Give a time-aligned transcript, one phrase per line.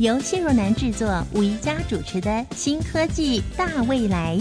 [0.00, 4.38] 由谢若楠制作、吴宜佳主持的《新科技大未来》。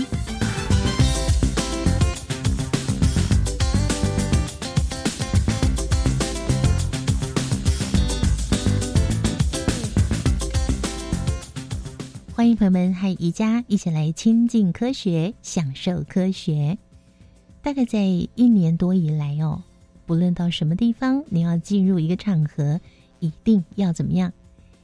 [12.33, 16.77] 欢迎朋友们和宜家一起来亲近科学，享受科学。
[17.61, 19.61] 大概在一年多以来哦，
[20.05, 22.79] 不论到什么地方，你要进入一个场合，
[23.19, 24.31] 一定要怎么样？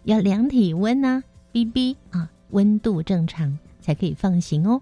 [0.06, 4.80] 要量体温呐，BB 啊，温度正常才可以放行哦。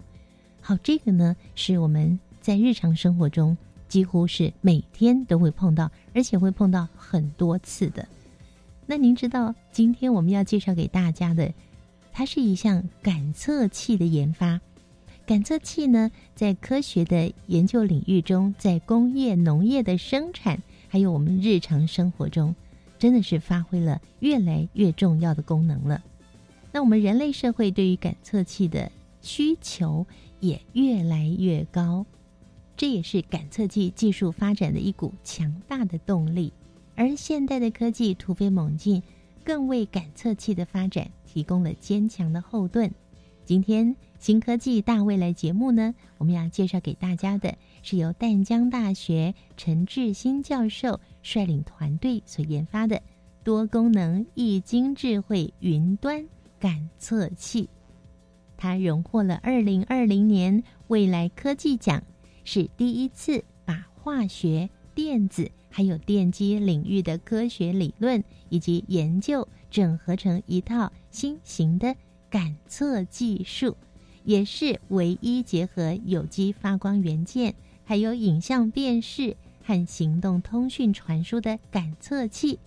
[0.60, 3.56] 好，这个呢是我们在日常生活中
[3.88, 8.06] 几乎是每天都会碰到，而且会碰到很多次的。
[8.84, 11.50] 那您知道今天我们要介绍给大家的，
[12.12, 14.60] 它是一项感测器的研发。
[15.24, 22.54] 感测器呢，在科学的研究领域中，在工业、农业的生产，还有我们日常生活中，
[22.98, 26.02] 真的是发挥了越来越重要的功能了。
[26.72, 28.90] 那我们人类社会对于感测器的
[29.22, 30.06] 需求
[30.40, 32.04] 也越来越高，
[32.76, 36.52] 这也是感测器技术发展的一股强大的动力。
[36.96, 39.02] 而现代的科技突飞猛进，
[39.44, 42.92] 更为感测器的发展提供了坚强的后盾。
[43.44, 53.02] 今天新科技大未来节目呢，我们要介绍给大家的是由淡江大学陈志新教授率领团队所研发的
[53.42, 56.24] 多功能易经智慧云端
[56.60, 57.68] 感测器。
[58.56, 62.00] 它荣获了二零二零年未来科技奖，
[62.44, 71.96] 是第一次把化学、电子还有电机领域的科学理论以及研究整合成一套新型的。
[72.30, 73.76] 感测技术
[74.24, 77.54] 也是唯一结合有机发光元件，
[77.84, 82.58] 还有影像辨识和行动通讯传输的感测器，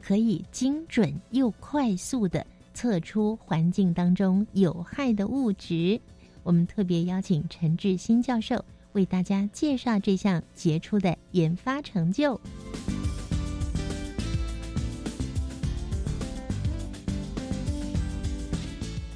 [0.00, 6.00] 可以精准又快速的测出环境当中有害的物质。
[6.42, 12.40] 我们特别邀请陈志新教授为大家介绍这项杰出的研发成就。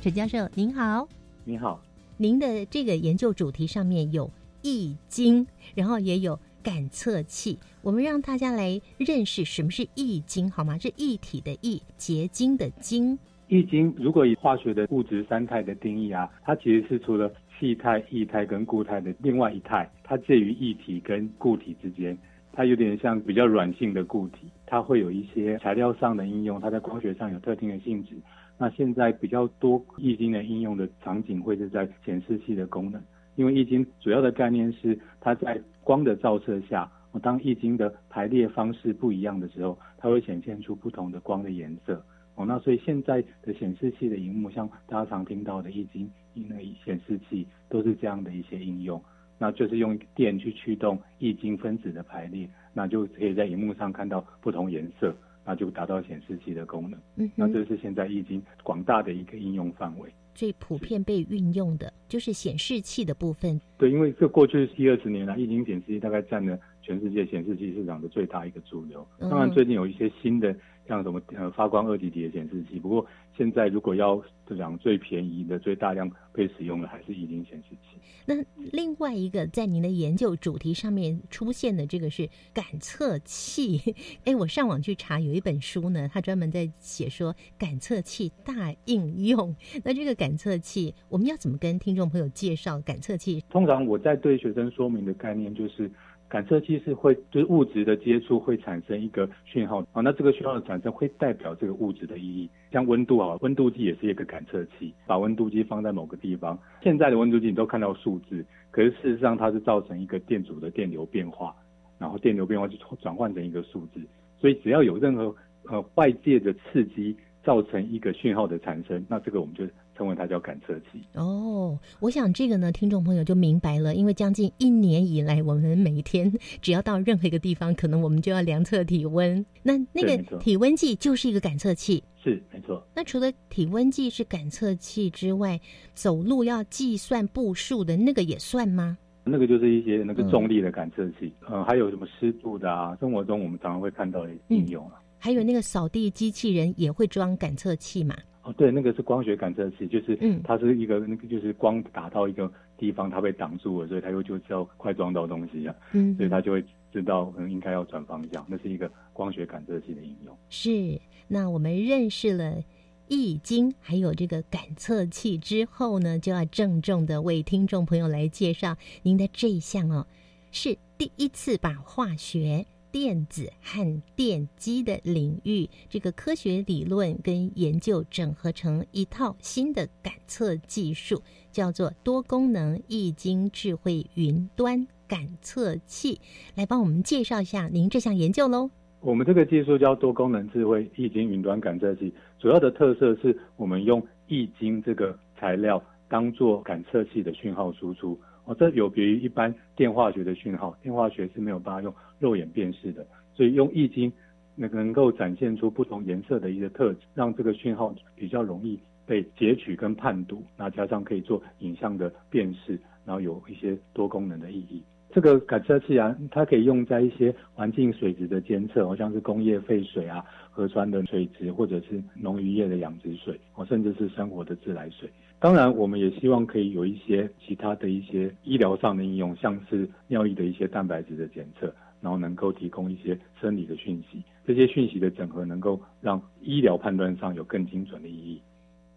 [0.03, 1.09] 陈教授您好，
[1.45, 1.81] 您好，
[2.17, 4.31] 您的这个研究主题上面有
[4.63, 10.79] 易经，然后也有感测器，我们让大家来认识什么是易经好吗？
[10.79, 13.19] 是液体的易，结晶的晶。
[13.49, 22.17] 易经如果以化学的物质三态的定义啊，它其实是除了气态、液态跟固态的另外一态，它介于液体跟固体之间，
[22.53, 28.15] 它有点像比较软性的固体，它会有一些材料上的应用，它在光学上有特定的性质。
[28.57, 33.03] 那现在比较多易经的应用的场景会是在显示器的功能，
[33.35, 36.91] 因为易经主要的概念是它在光的照射下，
[37.23, 42.03] 当易经的排列方式不一样的时候，它会显现出不同的光的颜色。
[42.37, 49.03] 哦，那所以现在的显示器的荧幕，像大家常听到的易经那显示器，都是这样的一些应用。
[49.39, 55.15] 那就是用电去驱动易经分子的排列，那就可以在荧幕上看到不同颜色。
[55.43, 57.01] 那就达到显示器的功能。
[57.17, 60.13] 嗯，那这是现在易经广大的一个应用范围。
[60.41, 63.61] 最普遍被运用的就是显示器的部分。
[63.77, 69.07] 对，因为这过去一二十年来，液晶显示器大概占了全世界显示器市场的最大一个主流。
[69.19, 70.57] 当然，最近有一些新的。
[70.91, 73.07] 像什么呃发光二极体的显示器，不过
[73.37, 74.21] 现在如果要
[74.59, 77.97] 讲最便宜的、最大量被使用的，还是液晶显示器。
[78.27, 78.35] 那
[78.73, 83.95] 另外一个在您的研究主题上面出现的这个是感测器。
[84.27, 89.55] 哎，我上网去查，有一本书呢，它专门在写说感测器大应用。
[89.85, 93.45] 那这个感测器，我们要怎么跟听众朋友介绍感测器？
[93.49, 95.89] 通常我在对学生说明的概念就是。
[96.31, 99.81] 感测器是会就是物质的接触会产生一个讯号。
[99.93, 111.53] 啊，那这个讯号的产生会代表这个物质的意义，像温度啊，温度计也是一个感测器，把温度计放在某个地方，现在的温度计你都看到数字，可是事实上它是造成一个电阻的电流变化，
[111.99, 114.01] 然后电流变化就转换成一个数字，
[114.39, 115.35] 所以只要有任何
[115.65, 119.67] 呃外界的刺激造成一个讯号的产生，那这个我们就。
[120.01, 126.33] 称为它叫感测器哦，我想这个呢，听众朋友就明白了，因为将近一年以来，我们每天
[126.63, 132.83] 只要到任何一个地方，可能我们就要量测体温，那那个体温计就是一个感测器，是没错。
[132.97, 135.61] 那除了体温计是感测器之外，
[135.93, 138.97] 走路要计算步数的那个也算吗？
[139.23, 144.95] 那个就是一些那个重力的感测器，嗯，还有什么湿度的啊，生活中我们常常会看到的应用啊。
[145.19, 148.17] 还有那个扫地机器人也会装感测器嘛？
[148.51, 160.37] 哦，对，那个是光学感测器，就是它是一个那个就是光打到一个地方，它被挡住了，所以它又就知道快撞到东西啊，嗯，所以它就会知道可能应该要转方向，那是一个光学感测器的应用。
[160.49, 162.63] 是，那我们认识了
[163.09, 170.07] 易经还有这个感测器之后呢，就要郑重的为听众朋友来介绍您的这一项哦，
[170.51, 172.67] 是第一次把化学。
[172.93, 186.21] 电子和电机的领域，这个科学理论跟研究整合成一套新的感测技术，叫做多功能易经智慧云端感测器。
[186.55, 188.71] 来帮我们介绍一下您这项研究喽。
[189.01, 198.19] 我们这个技术叫多功能智慧易经云端感测器，主要的特色是我们用易经这个材料当做感测器的讯号输出。
[198.51, 204.13] 哦，这有别于一般电化学的讯号，电化学是没有办法用肉眼辨识的，所以用易经
[204.57, 208.77] 能能够展现出不同颜色的一个特质，让这个讯号比较容易
[209.07, 214.83] 被截取跟判读，那加上可以做影像的辨识，然后有一些多功能的意义。
[215.13, 225.09] 这个感测器啊，它可以用在一些环境水质的监测，好像是工业废水啊、河川的水质，或者是农渔业的养殖水，哦，甚至是生活的自来水。
[225.41, 234.23] 当然，我们也希望可以有一些其他的一些医疗上的应用，像是尿液的一些蛋白质的检测，然后能够提供一些生理的讯息。
[234.47, 238.39] 这些讯息的整合，能够让医疗判断上有更精准的意义。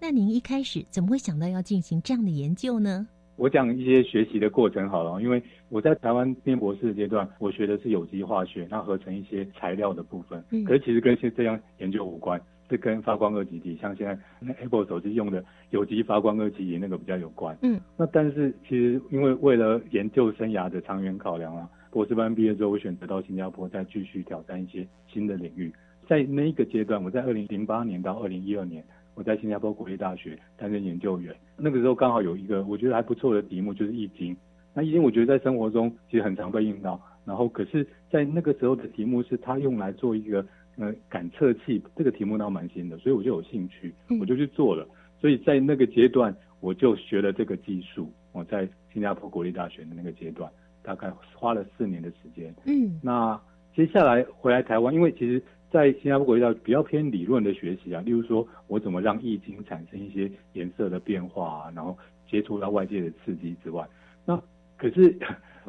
[0.02, 3.08] 那您一开始怎么会想到要进行这样的研究呢？
[3.38, 12.40] 我讲一些学习的过程好了，因为我在台湾念博士阶段，我学的是有机化学，那合成一些材料的部分，可是其实跟这样研究无关。
[12.74, 17.56] 是跟发光二极体，像现在那 Apple 手机用的有机发光二极体那个比较有关。
[17.62, 25.72] 嗯，那但是其实因为为了研究生涯的长远考量啊，博士班毕业之后，我选择到新加坡再继续挑战一些新的领域。
[26.08, 28.84] 在那一个阶段，我在二零零八年到二零一二年，
[29.14, 31.36] 我在新加坡国立大学担任研究员。
[31.56, 34.36] 那个时候刚好有一个我觉得还不错的题目，就是易经。
[34.74, 40.44] 那易经我觉得在生活中其实很常被用到，然后可是在那个时候的题目是它用来做一个。
[40.78, 44.88] 呃，感测器这个题目倒蛮新的，所以我就有兴趣，我就去做了。
[45.22, 48.12] 所以在那个阶段，我就学了这个技术。
[48.32, 52.52] 我在新加坡国立大学的那个阶段，大概花了四年的时间。
[52.66, 53.40] 嗯，那
[53.76, 55.42] 接下来回来台湾，因为其实，
[55.72, 61.96] 在新加坡国立大学比较偏理论的学习啊，例如说我怎么让易经产生一些颜色的变化啊，然后
[62.28, 63.88] 接触到外界的刺激之外，
[64.26, 64.42] 那
[64.76, 65.16] 可是。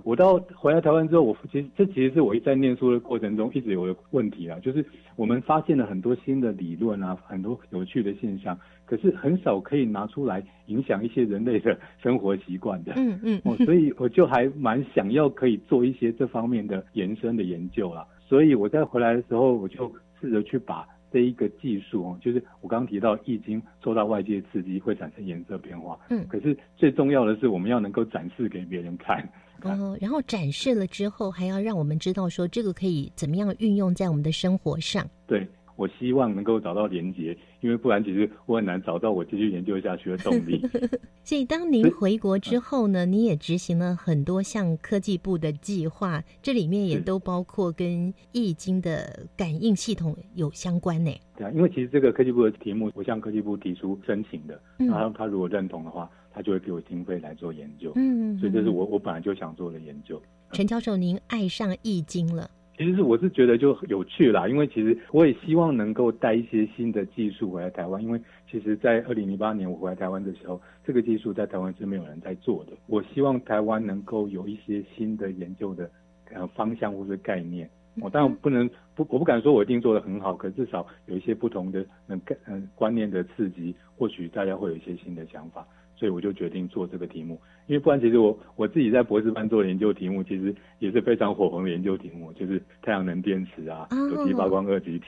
[0.02, 12.92] 我到回来台湾之后，我其实这其实是我在念书的过程中一直有的问题啊，就是我们发现了很多新的理论啊，很多有趣的现象，可是很少可以拿出来影响一些人类的生活习惯的。
[12.96, 13.40] 嗯嗯。
[13.44, 18.06] 哦，所以我就还蛮想要可以做一些这方面的延伸的研究啦。
[18.26, 25.96] 所以我在回来的时候，我就试着去把这一个技术哦，就是我刚刚提到易经受到外界刺激会产生颜色变化。
[26.10, 26.26] 嗯。
[26.28, 29.26] 可是最重要的是，我们要能够展示给别人看。
[29.64, 35.08] 哦，然后展示了之后，还要让我们知道说这个可以怎么样运用在我们的生活上。
[35.26, 35.46] 对，
[35.76, 40.60] 我希望能够找到连接，因为不然其实我很难找到我继续研究下去的动力。
[41.24, 51.10] 所以，当您回国之后呢，你也执行了很多项科技部的计划，这里面也都包括跟易经的感应系统有相关呢。
[51.36, 56.10] 对啊，因为其实这个科技部的题目，我向科技部提出申请的，然后他如果认同的话。
[56.34, 60.20] 他就会给我经费来做研究，嗯，所以这是我我本来就想做的研究。
[60.50, 62.50] 陈教授，您爱上易经了？
[62.76, 72.72] 其实是我是觉得就有趣啦，因为其实我也希望能够带一些新的技术回来台湾，因为其实，在二零零八年我回来台湾的时候，这个技术在台湾是没有人在做的。
[72.88, 75.88] 我希望台湾能够有一些新的研究的
[76.32, 77.70] 呃方向或者概念。
[78.00, 85.64] 我当然不能不，我不敢说我一定做得很好，可至少有一些不同的嗯嗯观念的刺激，或许大家会有一些新的想法。
[85.96, 95.06] 所以我就决定做这个题目，因为不然其实我我自己在博士班做研究题目，其实也是非常火红的研究题目，就是太阳能电池啊，有机发光二极体，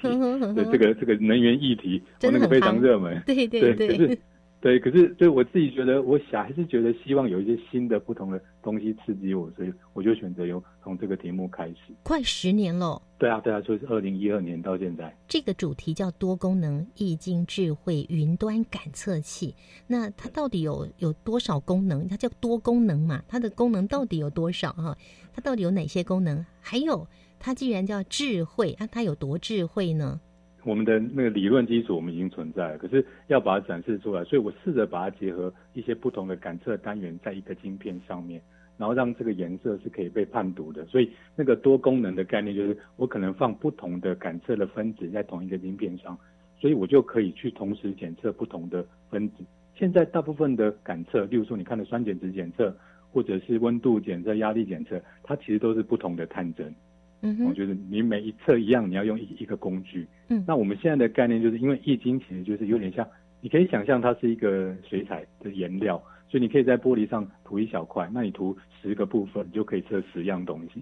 [0.55, 4.19] 对这个这个能源议题，那个非常热门，对对 对。
[4.67, 11.95] 对，可是对我自己觉得，我想还是觉得希望有一些新的、不同的东西刺激我，所以我就选择由从这个题目开始。
[12.03, 13.01] 快十年了。
[13.17, 15.17] 对啊，对啊，就是二零一二年到现在。
[15.29, 19.55] 这个主题叫多功能易经智慧云端感测器，
[19.87, 22.09] 那它到底有有多少功能？
[22.09, 23.23] 它叫多功能嘛？
[23.29, 24.99] 它的功能到底有多少哈？
[25.33, 26.45] 它到底有哪些功能？
[26.61, 27.07] 还有，
[27.39, 30.21] 它既然叫智慧，那它有多智慧呢？
[30.67, 38.43] 我们的那个理论基础我们已经存在了，可是要把它展示出来，所以我试着把它结合一些不同的感测单元在一个晶片上面，
[38.77, 40.85] 然后让这个颜色是可以被判读的。
[40.87, 46.19] 所以那个多功能的概念就是，我可能放不同的感测的分子在同一个晶片上，
[46.59, 49.45] 所以我就可以去同时检测不同的分子。
[49.77, 52.77] 现在大部分的感测，例如说你看的酸碱值检测，
[53.13, 56.75] 或者是温度检测、压力检测，它其实都是不同的探针。
[57.23, 60.07] 嗯哼，我觉得你每一侧一样，你要用一一个工具。
[60.29, 63.07] 嗯那我们现在的概念就是因为易经其实就是有点像，
[63.41, 70.81] 你可以想象它是一个水彩的颜料，所以你可以在玻璃上涂一小块，那你涂十个部分，你就可以测十样东西，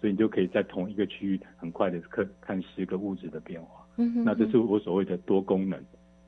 [0.00, 3.86] 所以你就可以在同一个区域很快的看看十个物质的变化。
[3.96, 5.78] 嗯哼，那这是我所谓的多功能。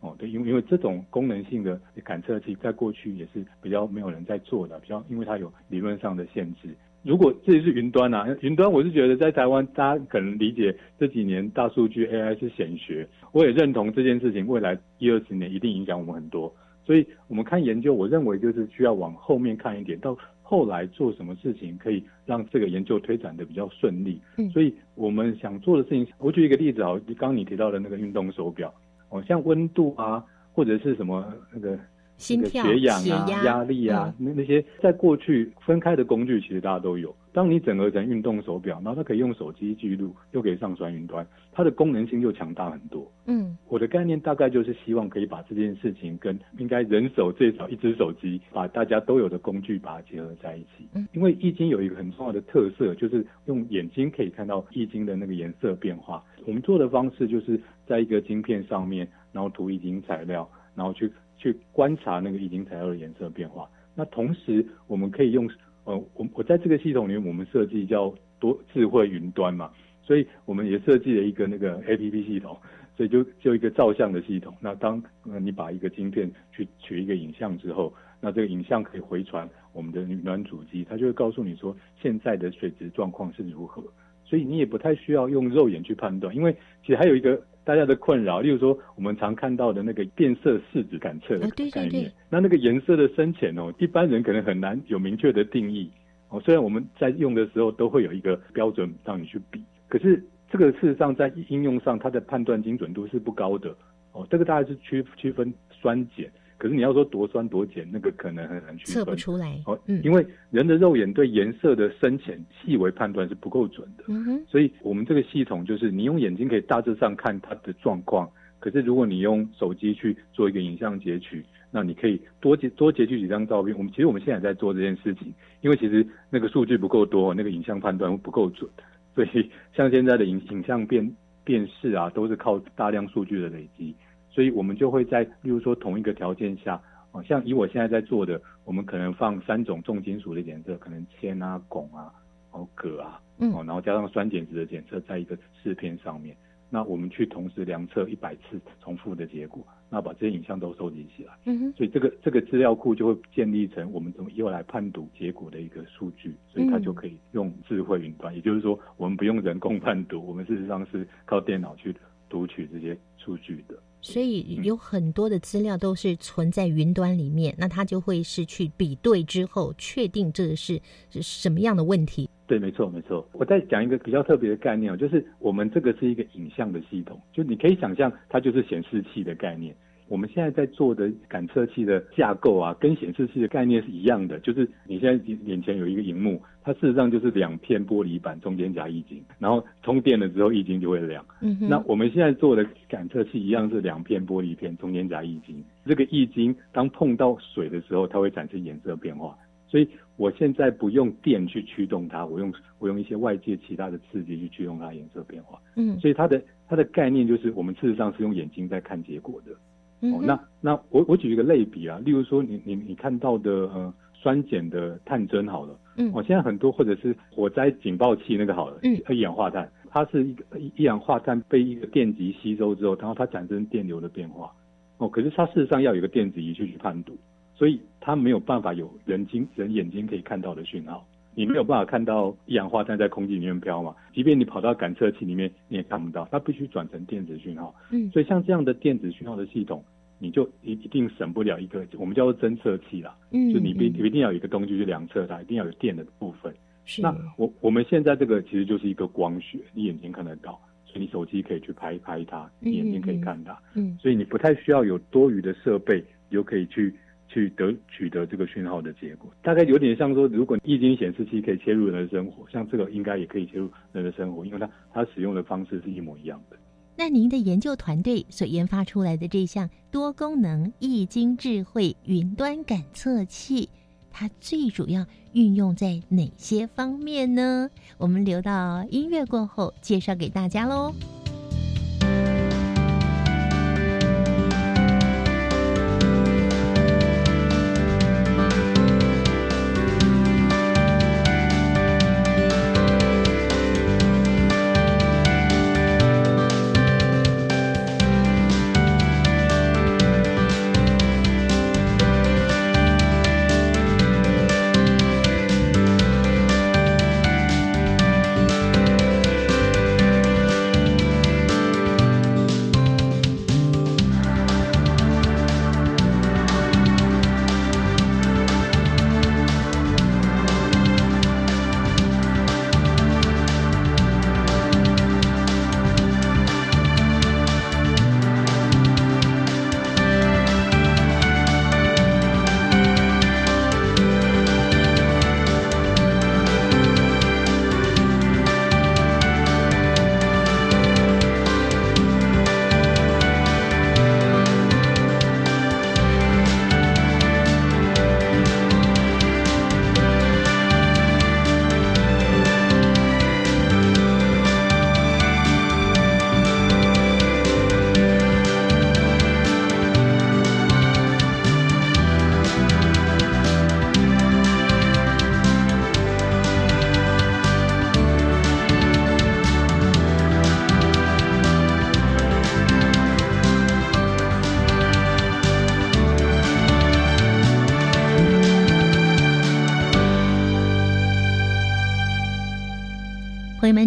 [0.00, 6.76] 哦，对，因为因为这种功能性的感测器在过去也是比较没有人在做的，比较因为它有理论上的限制。
[7.06, 16.52] 如果这是云端啊，云端我是觉得在台湾大家可能理解这几年大数据 AI 是显学，我也认同这件事情，未来一二十年一定影响我们很多。
[16.84, 24.20] 所以我们看研究，我认为就是需要往后面看一点，到后来做什么事情可以让这个研究推展的比较顺利。
[24.36, 28.74] 嗯所以我们想做的事情，我举一个例子啊，刚刚你提到的那个运动手表，
[29.10, 31.78] 哦，像温度啊，或者是什么那个
[32.16, 37.14] 心跳、血氧啊、压、压力啊，嗯那那些在过去分开的工具，其实大家都有。
[37.32, 43.06] 当你整合成运动手表，然后它可以用手机记录，又可以上传云端，它的功能性又强大很多。
[43.26, 50.88] 嗯我的概念大概就是希望可以把这件事情跟应该人手最少一只手机，把大家都有的工具把它结合在一起。
[50.94, 56.24] 嗯，因为易经有一个很重要的特色，就是用眼睛可以看到易经的那个颜色变化。
[56.46, 63.68] 我们做的方式就是在一个晶片上面，然后涂易经材料，然后去去观察那个易经材料的颜色变化。
[63.94, 65.50] 那同时我们可以用
[65.84, 69.70] 呃，我我在这个系统里面，我们设计叫多智慧云端嘛，
[70.02, 72.58] 所以我们也设计了一个那个 A P P 系统，
[72.96, 74.54] 所以就就一个照相的系统。
[74.60, 83.82] 那当呃你把一个晶片去取一个影像之后，那这个影像可以回传我们的云端主机，它就会告诉你说现在的水质状况是如何。
[84.24, 86.52] 所以你也不太需要用肉眼去判断，因为
[86.82, 95.90] 其实还有一个大家的困扰，例如说我们常看到的那个变色试纸感测的哦对对概念，对那那个颜色的深浅哦，一般人可能很难有明确的定义
[96.28, 96.40] 哦。
[96.40, 103.74] 虽然我们在用的时候都会有一个标准让你去比，可是这个事实上在应用上它的判断精准度是不高的
[104.12, 104.24] 哦。
[104.30, 106.24] 这个大概是区区分酸碱，
[106.58, 109.14] 可是你要说多酸多碱，那个可能很难区测分。
[109.14, 109.60] 不出来。
[109.66, 114.04] 哦，嗯因为人的肉眼对颜色的深浅细微判断是不够准的。
[114.08, 123.76] 嗯哼，所以我们这个系统就是你用眼睛可以大致上看它的状况，可是如果你用手机去做一个影像截取，那你可以多截多截取几张照片。
[123.76, 128.70] 我们其实我们现在在做这件事情，因为其实那个数据不够多，那个影像判断不够准，
[129.14, 133.94] 所以像现在的影影像辨辨识啊，都是靠大量数据的累积，
[134.36, 136.78] 所以我们就会在例如说同一个条件下。
[137.12, 142.12] 哦，像以我现在在做的，我们可能放三种重金属的检测，可能铅啊、汞啊、
[142.50, 146.36] 哦铬啊，嗯哦，然后加上酸碱值的检测在一个试片上面，
[146.68, 161.96] 那我们去同时量测一百次重复的结果，那把这些影像都收集起来，嗯哼，所以这个这个资料库就会建立成我们从以后来判读结果的一个数据，所以它嗯就可以用智慧云端，也就是说我们不用人工判读，我们事实上是靠电脑去
[162.28, 163.78] 读取这些数据的。
[164.06, 172.30] 所以有很多的资料都是存在云端里面，那它就会是去比对之后，确定这个是是什么样的问题。
[172.46, 173.28] 对，没错，没错。
[173.32, 179.74] 我再讲一个比较特别的概念哦，就是我们这个是一个影像的系统，就你可以想象它就是显示器的概念。
[180.08, 191.24] 我们现在在做的感测器的架构啊，跟显示器的概念是一样的，就是你现在眼前有一个荧幕，它事实上就是两片玻璃板中间夹液晶，然后充电了之后液晶就会亮。
[191.40, 199.36] 嗯哼，那我们现在做的感测器一样是两片玻璃片中间夹液晶，这个液晶当碰到水的时候，它会产生颜色变化。
[199.68, 205.58] 所以我现在不用电去驱动它，我用我用一些外界其他的刺激去驱动它颜色变化。
[205.74, 209.50] 嗯所以它的它的概念就是我们事实上是用眼睛在看结果的。
[210.00, 216.10] 哦，那那我我举一个类比啊，例如说你你你看到的呃酸碱的探针好了，嗯。
[216.14, 219.00] 哦，现在很多或者是火灾警报器那个好了，嗯。
[219.08, 224.52] 一氧化碳，它是一个一一氧化碳被一个电极吸收之后，然后它产生电流的变化，
[224.98, 227.16] 哦，可是它事实上要有一个电子仪去去判读，
[227.54, 231.06] 所以它没有办法有人睛人眼睛可以看到的讯号。
[231.36, 233.94] 你没有办法看到一氧化碳在空气里面飘嘛？
[234.14, 237.74] 即便你跑到感测器里面，你也看不到，它必须转成电子讯号。
[237.90, 239.84] 嗯所以像这样的电子讯号的系统，
[240.18, 246.50] 你就一一定省不了一个我们叫做侦测器啦，嗯，就你必一定要有一个东西去量测它，一定要有电的部分。
[246.86, 256.94] 是那我我们现在这个其实就是一个光学，你眼睛看得到，所以你手机可以去拍一拍它，嗯你眼睛可以看它，嗯所以你不太需要有多余的设备，你就可以去
[257.36, 259.30] 去得取得这个讯号的结果。
[259.42, 266.56] 大概有点像说，如果液晶显示器可以切入人的生活，像这个应该也可以切入人的生活，因为它它使用的方式是一模一样的。
[266.96, 273.68] 那您的研究团队所研发出来的这项多功能液晶智慧云端感测器，
[274.10, 277.68] 它最主要运用在哪些方面呢？
[277.98, 280.94] 我们留到音乐过后介绍给大家喽。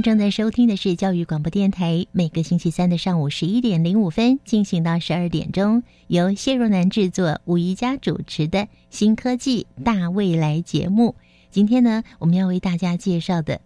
[0.10, 11.13] 正在收听的是教育广播电台，每个星期三的上午十一点零五分进行到十二点钟，由谢若楠制作、吴怡佳主持的《新科技大未来》节目。
[11.52, 13.62] 今天呢，我们要为大家介绍的，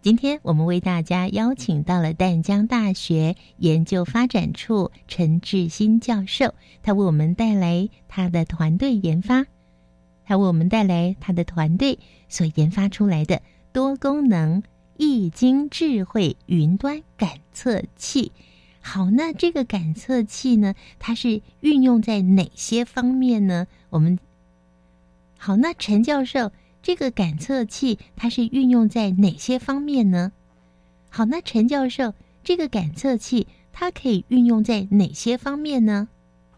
[0.00, 9.44] 今天我们为大家邀请到了淡江大学研究发展处陈志新教授，他为我们带来他的团队研发，
[10.24, 11.98] 他为我们带来他的团队
[12.30, 13.42] 所研发出来的
[13.74, 14.62] 多功能。
[14.98, 18.32] 易经智慧云端感测器，
[18.80, 23.66] 好，那这个感测器呢，它是运用在哪些方面呢？
[23.90, 24.18] 我们
[25.38, 26.50] 好，那陈教授，
[26.82, 30.32] 这个感测器它是运用在哪些方面呢？
[31.10, 36.08] 好，那陈教授，这个感测器它可以运用在哪些方面呢？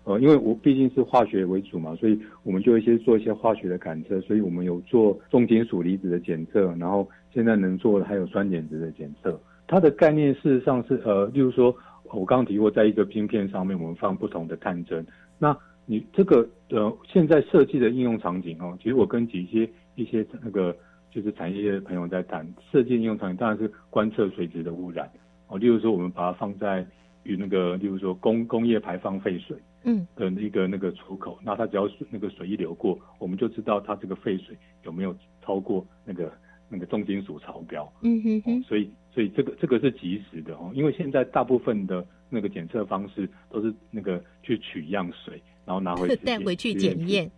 [0.05, 9.41] 呃，因为我毕竟是化学为主嘛，所以我们就一些做一些化学的感测，所以我们有做重金属离子的检测，然后现在能做的还有酸碱值的检测。
[9.67, 15.07] 它的概念事实上是呃，例如说我刚刚提过，在一个晶片上面我们放不同的探针，
[15.39, 20.75] 那你这个呃现在设计的应用场景哦，其实我跟几些一些那个
[21.11, 25.11] 就是产业的朋友在谈设计应用场景，当然是观测水质的污染
[25.49, 26.87] 哦，例如说我们把它放在
[27.25, 29.57] 与那个例如说工工业排放废水。
[29.85, 36.31] 嗯的一个那个出口，那它只要是那个水一流过，我们就知道它这个废水有没有超过那个
[36.69, 37.91] 那个重金属超标。
[38.03, 47.31] 嗯哼哼，所以所以这个这个是及时的哦，因为现在大部分的那个检测方式都是那个去取样水，然后拿回 带回去检验。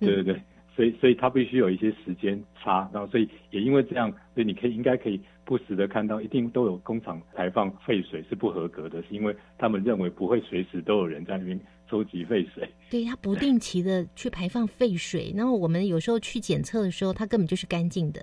[0.00, 0.42] 对对对，
[0.74, 12.68] 所以所以它必须有一些时间差，然后所以也因为这样，所以你可以应该可以不时的看到，一定都有工厂排放废水是不合格的，是因为他们认为不会随时都有人在那边收集废水。
[12.90, 18.22] 对，它不定期的去排放废水，然后我们有时候去检测的时候，它根本就是干净的，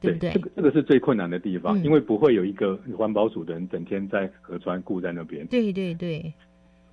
[0.00, 0.30] 对不对？
[0.32, 5.46] 这个这个是最困难的地方，嗯因为不会有一个环保署的人整天在河川顾在那边。
[5.48, 6.32] 对对对，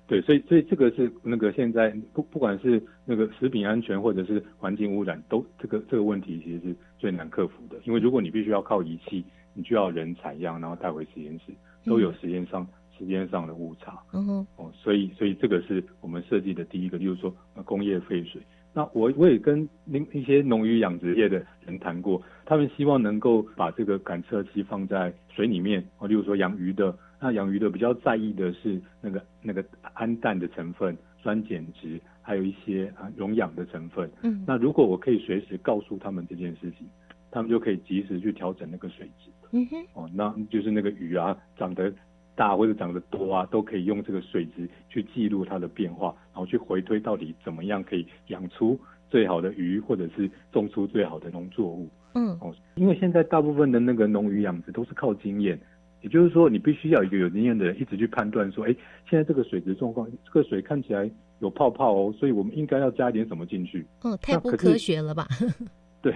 [0.08, 7.76] 对，所以所以这个是那个现在不不管是那个食品安全或者是环境污染，都这个这个问题其实是最难克服的。
[7.84, 11.52] 因为如果你必须要靠仪器，你就要人采样，然后带回实验室，
[11.84, 12.66] 都有时间上
[12.98, 13.98] 时间上的误差。
[14.12, 18.42] 嗯哼，哦，所以所以这个是我们设计的第一个，就是说呃工业废水。
[18.76, 34.10] 那我我也跟那一些农渔养殖业的人谈过，他们希望能够把这个感测器放在水里面，哦，例如说养鱼的，那养鱼的比较在意的是那个那个氨氮的成分、酸碱值，还有一些啊溶氧的成分。
[34.22, 36.86] 嗯那如果我可以随时告诉他们这件事情，
[37.30, 39.30] 他们就可以及时去调整那个水质。
[39.52, 41.90] 嗯哼，哦，那就是那个鱼啊长得
[42.36, 48.78] 大或者长得多啊，都可以用这个水质去记录它的变化，然后去回推到底怎么样可以养出
[49.10, 51.88] 最好的鱼，或者是种出最好的农作物。
[52.14, 55.58] 嗯哦，因为现在大部分的那个农渔养殖都是靠经验，
[56.02, 58.74] 也就是说，你必须要一个有经验的人一直去判断说，哎，
[59.08, 63.86] 现在这个水质状况，这个水看起来有泡泡哦，所以我们应该要加一点什么进去。
[64.02, 65.26] 哦，太不科学了吧？
[66.00, 66.14] 对，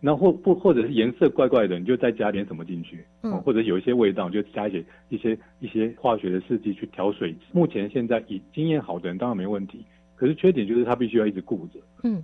[0.00, 7.32] 然后或不或者是颜色怪怪的，你就再加点什么进去，嗯哦或者有一些味道，就加一些一些一些化学的试剂去调水。
[7.32, 7.38] 质。
[7.52, 12.22] 目前现在以经验好的人当然没问题，可是缺点就是他必须要一直顾着，嗯。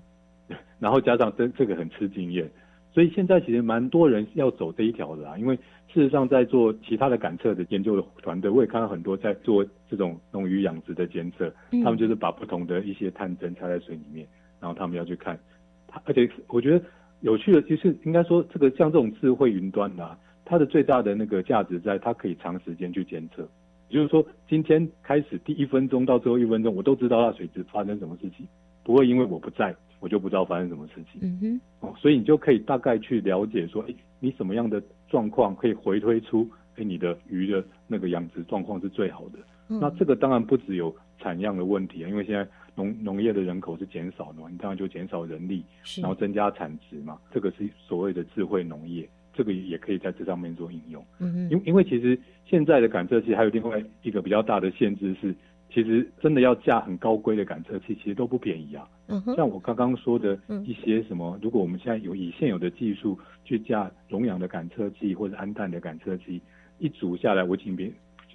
[0.78, 2.50] 然后加上这这个很吃经验，
[2.92, 11.82] 所以现在其实蛮多人要走这一条的啊，因为事实上在做其他的感测的研究的团队，我也看到很多在做这种农渔养殖的监测，嗯。
[11.82, 14.26] 他们就是把不同的一些探针插在水里面，
[14.61, 15.38] 然后他们要去看，
[15.87, 16.85] 它而且我觉得
[17.22, 23.48] 有趣的其实应该说这个像这种智慧云端啊，它的最大的那个价值在它可以长时间去监测，
[23.88, 28.46] 也就是说今天开始第一分钟到最后一分钟，我都知道它水质发生什么事情，
[28.82, 31.20] 不会因为我不在我就不知道发生什么事情。
[31.22, 39.38] 嗯哼哦，所以你就可以大概去了解说，哎，你什么样的状况可以回推出，哎，你的鱼的那个养殖状况是最好的。
[39.72, 39.80] 嗯。
[39.80, 45.64] 那这个当然不只有产量的问题啊，因为现在农农业的人口是减少的嘛，你当然就减少人力，
[46.00, 51.04] 然后增加产值嘛，这个是所谓的智慧农业，这个也可以在这上面做应用。
[51.18, 51.50] 嗯哼。
[51.50, 55.35] 因因为其实现在的感测器还有另外一个比较大的限制是，
[55.72, 58.88] 其实真的要架很高规的感测器，其实都不便宜啊。
[59.08, 59.37] 嗯哼。
[59.37, 60.64] 像我刚刚说的嗯。
[60.64, 66.40] 一些什么，如果我们现在有以现有的技术去架溶氧的感测器或者氨氮的感测器，
[66.78, 67.76] 一组下来我已经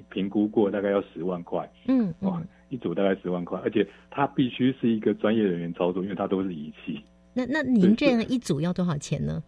[0.09, 7.01] 评评估过，大概要十万块，嗯哇嗯，，一组大概十万块，而且它必须是一个专业人员操作，因为它都是仪器。
[7.33, 9.43] 那那您这样一组要多少钱呢？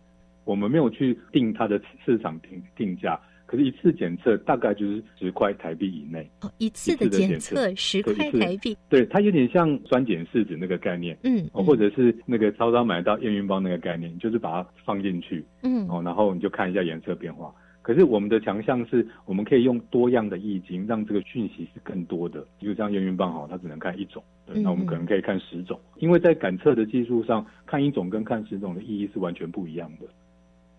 [0.45, 6.27] 我们没有去定它的市场定定价，可是一次检测大概就是十块台币以内。
[6.41, 11.17] 哦，一次的检检测测十块台币，对，它有点像酸碱试纸那个概念。
[11.23, 17.53] 嗯，哦，或者是那个超商买到验孕棒那个概念，就是把它放进去，嗯哦，然后你就看一下颜色变化。
[17.89, 22.39] 可是我们的强项是，我们可以用多样的易经，让这个讯息是更多的。
[22.59, 30.05] 比如像验孕棒哈，它只能看一种，对，嗯那我们可能可以看十种，因为在感测的技术上，看一种跟看十种的意义是完全不一样的。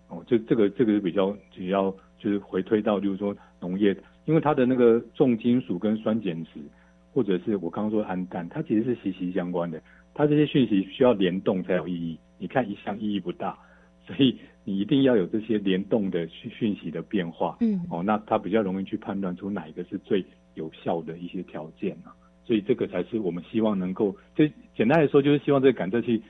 [0.06, 3.92] 哦，就这个这个是比较只要就是回推到就是说农业，
[4.24, 6.60] 因为它的那个重金属跟酸碱值，
[7.12, 9.82] 或者是我刚刚说的氨氮，它其实是息息相关的。
[10.14, 13.58] 它这些讯息需要联动才有意义，你看一项意义不大，
[14.06, 17.56] 所以你一定要有这些联动的讯讯息的变化。
[17.60, 22.14] 嗯哦，那它比较容易去判断出哪一个是最有效的一些条件啊。
[22.44, 24.44] 所以这个才是我们希望能够，就
[24.76, 26.22] 简单来说，就是希望这个感测器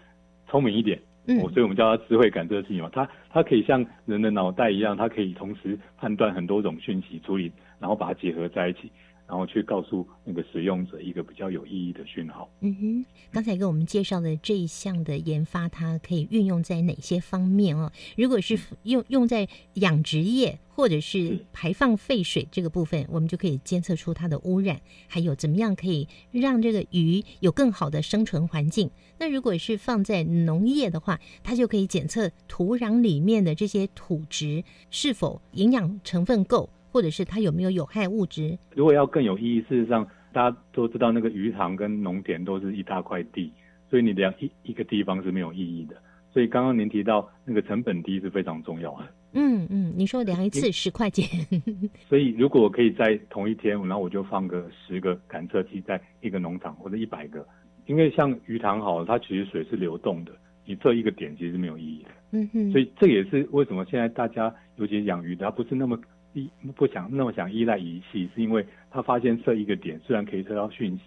[0.49, 1.01] 聪明一点。
[1.27, 8.91] 嗯哦，所以我们叫它智慧感测器嘛，它它可以像人的脑袋一样，它可以同时判断很多种讯息处理，然后把它结合在一起，
[9.31, 12.51] 然后去告诉那个使用者一个比较有意义的讯号。
[12.63, 17.93] 嗯哼，刚才给我们介绍的这一项的研发，它可以运用在哪些方面哦？
[18.17, 28.91] 如果是用用在养殖业或者是是排放废水这个部分，我们就可以监测出它的污染，还有怎么样可以让这个鱼有更好的生存环境。
[29.17, 38.59] 那如果是放在农业的话，它就可以检测土壤里面的这些土质是否营养成分够，或者是它有没有有害物质。
[38.75, 43.53] 如果要更有意义，事实上大家都知道，那个鱼塘跟农田都是一大块地，
[43.89, 45.97] 所以你量一一个地方是没有意义的。
[46.33, 49.07] 所以刚刚您提到那个成本低是非常重要的。
[49.33, 51.25] 嗯嗯，你说量一次十块钱，
[52.09, 57.45] 所以如果我可以在同一天，然后我就放个十个感测器在一个农场或者一百个，
[57.87, 60.33] 因为像鱼塘好了，它其实水是流动的，
[60.65, 62.11] 你测一个点其实是没有意义的。
[62.33, 65.99] 嗯哼，所以这也是为什么现在大家尤其养鱼的，它不是那么
[66.33, 71.03] 依不想那么想依赖仪器，是因为他发现这一个点虽然可以测到讯息，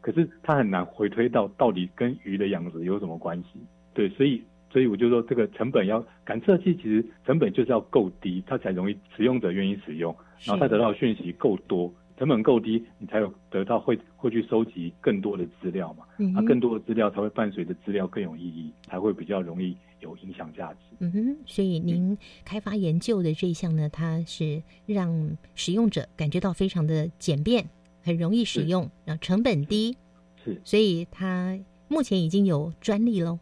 [0.00, 3.60] 可是他很难回推到到底跟鱼的养殖有什么关系。
[3.92, 11.92] 对，所以所以我就说这个成本要感测器其实成本就是要够低，它才容易使用者愿意使用，然后他得到的讯息够多。
[12.16, 16.04] 成本够低，你才有得到会会去收集更多的资料嘛？
[16.16, 20.78] 那、嗯哼更多的资料才会伴随着资料更有意义，才会比较容易有影响价值。
[21.00, 27.68] 嗯哼，所以您开发研究的这一项呢，它是让使用者感觉到非常的简便，
[28.02, 29.96] 很容易使用，然后成本低，
[30.44, 33.40] 是所以它目前已经有专利喽。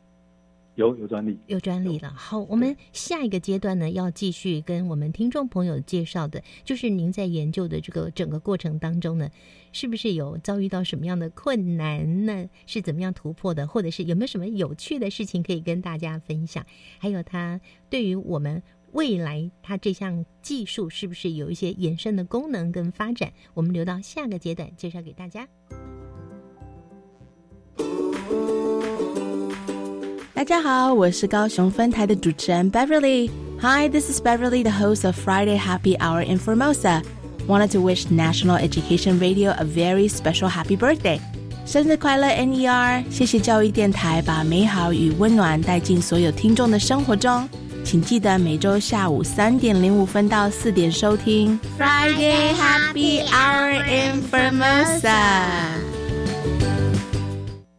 [0.75, 1.39] 有有专利。
[1.47, 2.13] 有专利了。
[2.17, 9.29] 好，我们下一个阶段呢，要继续跟我们听众朋友介绍的，就是您在研究的这个整个过程当中呢，
[9.73, 12.49] 是不是有遭遇到什么样的困难呢？
[12.67, 13.67] 是怎么样突破的？
[13.67, 16.65] 或者是有没有什么有趣的事情可以跟大家分享？
[16.99, 23.33] 还有它对于我们未来它这项技术是不是有一些延伸的功能跟发展？
[23.55, 25.47] 我们留到下个阶段介绍给大家。
[30.42, 37.02] 大家好，我是高雄分台的主持人 Beverly。Hi, this is Beverly, the host of Friday Happy Hour in Formosa.
[37.48, 41.20] Wanted to wish National Education Radio a very special happy birthday.
[41.66, 43.04] 生日快乐，NER！
[43.10, 47.48] 谢谢教育电台把美好与温暖带进所有听众的生活中。
[47.84, 55.91] 请记得每周下午三点零五分到四点收听 Friday Happy Hour in Formosa。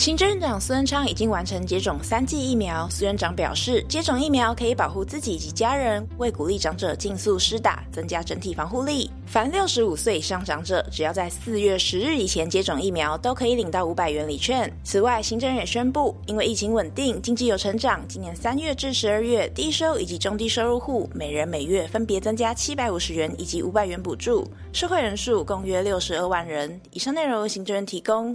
[0.00, 2.88] 行政院长苏贞昌已经完成接种三剂疫苗。
[2.88, 9.10] 苏院长表示，接种疫苗可以保护自己及家人，为鼓励长者尽速施打，增加整体防护力。
[9.26, 14.74] 凡六十五岁以上长者，只要在四月十日以前接种疫苗，都可以领到五百元礼券。
[14.82, 26.80] 此外，行政院也宣布，因为疫情稳定，经济有成长，今年三月至十二月，低收以及中低收入户每人每月分别增加七百五十元以及五百元补助，社会人数共约六十二万人。
[26.90, 28.34] 以上内容由行政院提供。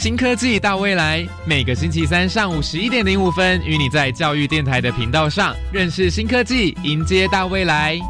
[0.00, 8.00] 新科技大未来，每个星期三上午十一点零五分，与你在教育电台的频道上认识新科技，迎接大未来。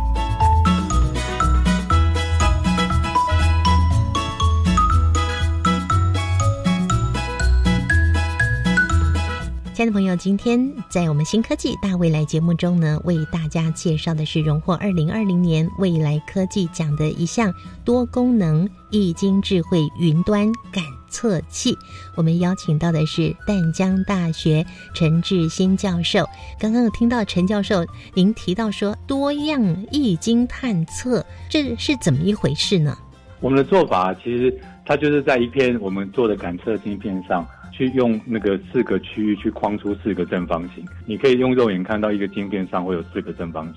[9.75, 17.53] 亲爱的朋友，今天在我们新科技大未来节目中呢，为大家介绍的是荣获二零二零年未来科技奖的一项
[17.85, 21.77] 多功能易经智慧云端感测器。
[22.17, 26.25] 我们邀请到的是淡江大学陈志新教授。
[26.59, 32.97] 刚刚有听到陈教授您提到说多样易经探测，这是怎么一回事呢？
[33.41, 37.47] 我们的做法其实它就是在一片我们做的感测晶片上。
[37.73, 43.77] 去用那个四个区域去框出四个正方形，你可以用肉眼看到一个晶片上会有四个正方形。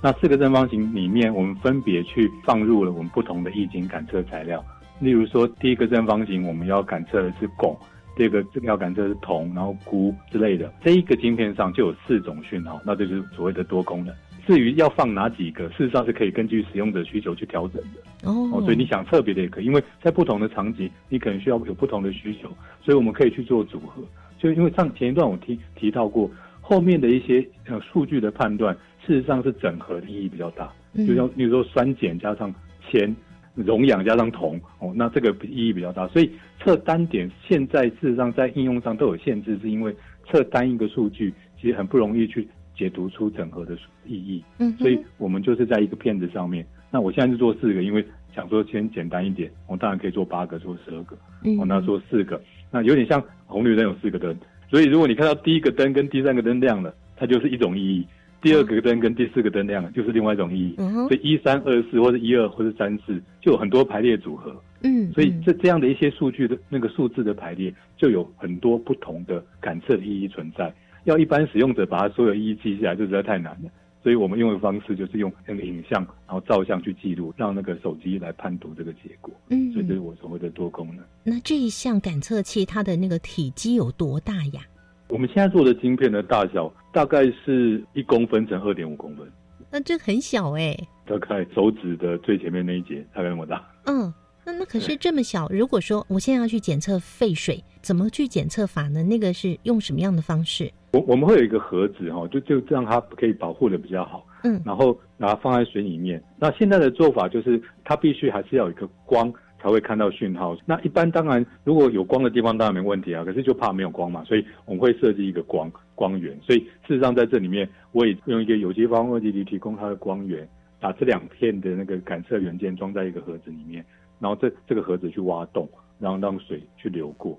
[0.00, 4.64] 那四个正方形里面，我们分别去放入了我们不同的易经感测材料。
[5.00, 7.76] 例如说，第一个正方形我们要感测的是汞，
[8.16, 10.72] 第二个要感测是铜，然后钴之类的。
[10.84, 14.14] 这一个晶片上就有四种讯号，那就是所谓的多功能。
[14.46, 18.60] 至于要放哪几个，事实上是可以根据使用者需求去调整的哦。
[18.62, 22.48] 所以你想特别的也可以，因为在不同的场景，你可能需要有不同的需求，
[22.82, 24.02] 所以我们可以去做组合。
[24.38, 26.28] 就因为上前一段我提提到过，
[26.60, 28.74] 后面的一些呃数据的判断，
[29.06, 30.72] 事实上是整合的意义比较大。
[31.06, 32.52] 就像比如说酸碱加上
[32.90, 33.14] 铅，
[33.54, 36.06] 溶氧加上铜哦，那这个意义比较大。
[36.08, 39.94] 所以测单点现在事实上在应用上都有限制，是因为
[40.28, 42.48] 测单一个数据其实很不容易去。
[42.76, 46.64] 解读出整合的意义，嗯，所以我们就是在一个片子上面。
[46.90, 48.02] 那我现在是做四个，因为
[48.34, 54.34] 想说先简单一点，我当然可以做八个，做十二个，嗯，我那做四个，那有点像红绿灯有四个灯，
[54.70, 58.06] 所以如果你看到第一个灯跟第三个灯亮了，它就是一种意义；
[58.40, 60.76] 第二个灯跟第四个灯亮了，就是另外一种意义。
[60.76, 70.72] 所以一三二四或者一二或者三四，就有很多排列组合，嗯，所以这这样的一些数据的那个数字的排列，就有很多不同的感测意义存在。
[71.04, 73.70] 要一般使用者把它所有意义记下来，就实在太难了。
[74.02, 79.30] 所以我们用的方式就是用那个影像，然后照相去记录，让那个手机来判读这个结果。
[79.50, 81.04] 嗯，所以这是我所谓的多功能。
[81.22, 84.62] 那这一项感测器它的那个体积有多大呀？
[85.10, 89.26] 我们现在做的晶片的大小大概是一公分乘二点五公分。
[89.70, 90.76] 那这很小哎。
[91.06, 93.68] 大概手指的最前面那一节大概那么大。
[93.86, 94.12] 嗯。
[94.42, 99.02] 那那可是这么小，如果说我现在要去检测废水，怎么去检测法呢？
[99.02, 100.72] 那个是用什么样的方式？
[100.92, 104.26] 我我们会有一个盒子哈，就就让它可以保护的比较好。
[104.44, 106.22] 嗯，然后把它放在水里面。
[106.38, 109.30] 那现在的做法就是，它必须还是要有一个光
[109.62, 110.56] 才会看到讯号。
[110.64, 116.38] 那一般当然如果有光的地方当然没问题啊，可是就怕没有光嘛，所以我们会设计一个光光源。
[116.42, 120.48] 所以事实上在这里面，我也用一个有机方二基体提供它的光源，
[120.80, 123.84] 把这两片的那个感测元件装在一个盒子里面，
[124.18, 125.68] 然后这这个盒子去挖洞，
[125.98, 127.38] 然后让水去流过。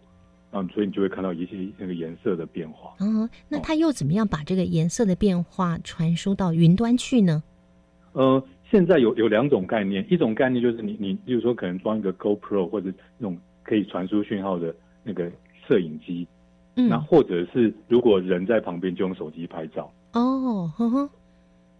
[0.53, 2.93] 嗯，所以你就会看到一些那个颜色的变化。
[2.99, 7.41] 嗯，那它又怎么样把这个颜色的变化传输到云端去呢？
[8.11, 15.29] 呃，现在有有两种概念，一种概念就是你你，比如说可能装一个 GoPro 或者那种可以传输讯号的那个
[15.67, 16.25] 摄影机，
[16.77, 19.91] 嗯，那或者是如果人在旁边就用手机拍照。
[20.13, 21.09] 哦，呵呵，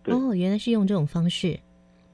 [0.08, 1.58] 哦，原来是用这种方式。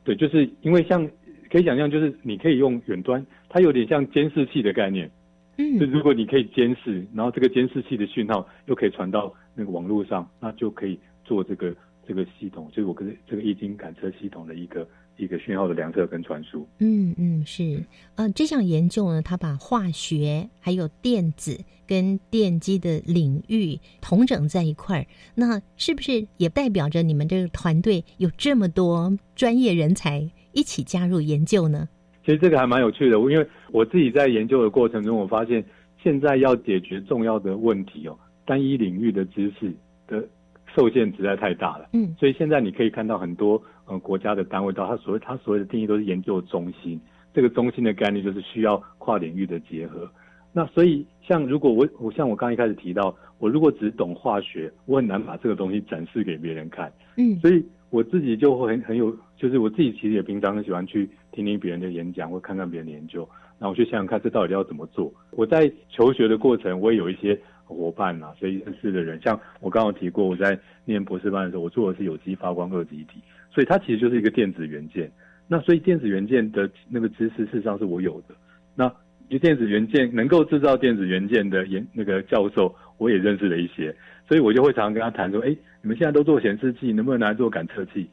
[0.03, 1.09] 对，就是因为像
[1.49, 5.09] 可以想象，就是你可以用远端，它有点像监视器的概念。
[5.57, 11.75] 嗯，就如果你可以监视，然后这个监视器的讯号又可以传到那个网络上，那就可以做这个
[12.08, 16.67] 这个系统，就是我跟这个液晶感测系统的一个一个讯号的量测跟传输。
[16.80, 17.84] 嗯嗯，是，
[18.15, 31.89] 呃，这项研究呢，它把化学还有电子跟电机的领域同整在一块儿，那是不是也代表着你们这个团队有这么多专业人才一起加入研究呢？
[32.26, 35.63] 其实这个还蛮有趣的，因为我自己在研究的过程中，我发现
[36.04, 39.74] 现在要解决重要的问题哦，单一领域的知识
[40.08, 40.28] 的
[40.77, 41.89] 受限实在太大了。
[41.93, 47.01] 嗯，所以现在你可以看到很多呃国家的单位，到它所谓它所谓的定义都是研究中心。
[47.33, 50.07] 这个中心的概念就是需要跨领域的结合。
[50.53, 56.91] 那所以像如果我我像我刚一开始提到，我如果只懂化学，我很难把这个东西展示给别人看。
[57.17, 63.27] 嗯，所以我自己就会很很有，就是我自己其实也平常很喜欢去听听别人的演讲，或看看别人的研究，
[63.59, 65.11] 然后我去想想看这到底要怎么做。
[65.31, 67.39] 我在求学的过程，我也有一些
[67.75, 75.12] 伙伴啊，所以认识的人，像我刚刚提过，我在念博士班的时候，我做的是有机发光二极体，所以它其实就是一个电子元件。
[75.47, 78.36] 那所以电子元件的那个知识，事实上是我有的。
[78.75, 78.91] 那
[79.30, 83.95] 就电子元件能够制造电子元件的研那个教授，我也认识了一些，
[84.27, 85.49] 所以我就会常常跟他谈说，哎，
[85.82, 88.10] 你们现在都做显示器，能不能拿来做感测器？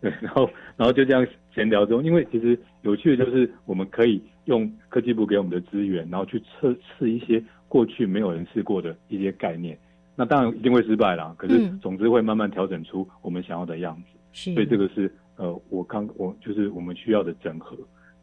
[0.00, 9.78] 对， 然后然后就这样闲聊中，因为其实有趣的就是我们可以用科技部给我们的资源，然后去测试一些过去没有人试过的一些概念。
[10.14, 14.18] 那当然一定会失败啦，可是总之会慢慢调整出我们想要的样子。
[14.34, 17.74] 是，所以这个是呃，我刚我就是我们需要的整合。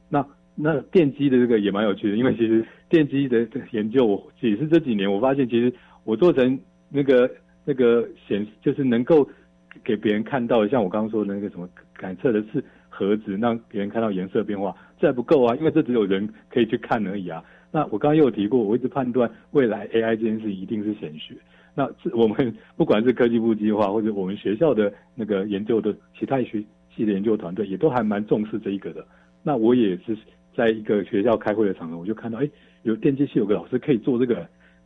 [0.08, 6.60] 那那电机的这个也蛮有趣的，因为其实电机的研究，我也是这几年我发现，其实我做成
[6.90, 7.28] 那个
[7.66, 9.28] 那个显，就是能够
[9.84, 17.44] 给别人看到，像我刚刚说的那个什么感测的是盒子，让别人看到颜色变化，这还不够啊，因为这只有人可以去看而已啊。
[17.72, 21.36] 那我刚刚又有提过，我一直判断未来 AI 这件事一定是显学。
[21.76, 26.64] 那我们不管是科技部计划，或者我们学校的那个研究的其他学
[26.96, 29.06] 系的研究团队，也都还蛮重视这一个的。
[29.44, 30.18] 那我也是
[30.56, 32.50] 在一个学校开会的场合，我就看到，哎，
[32.84, 34.46] 有电机系有个老师可以做这个。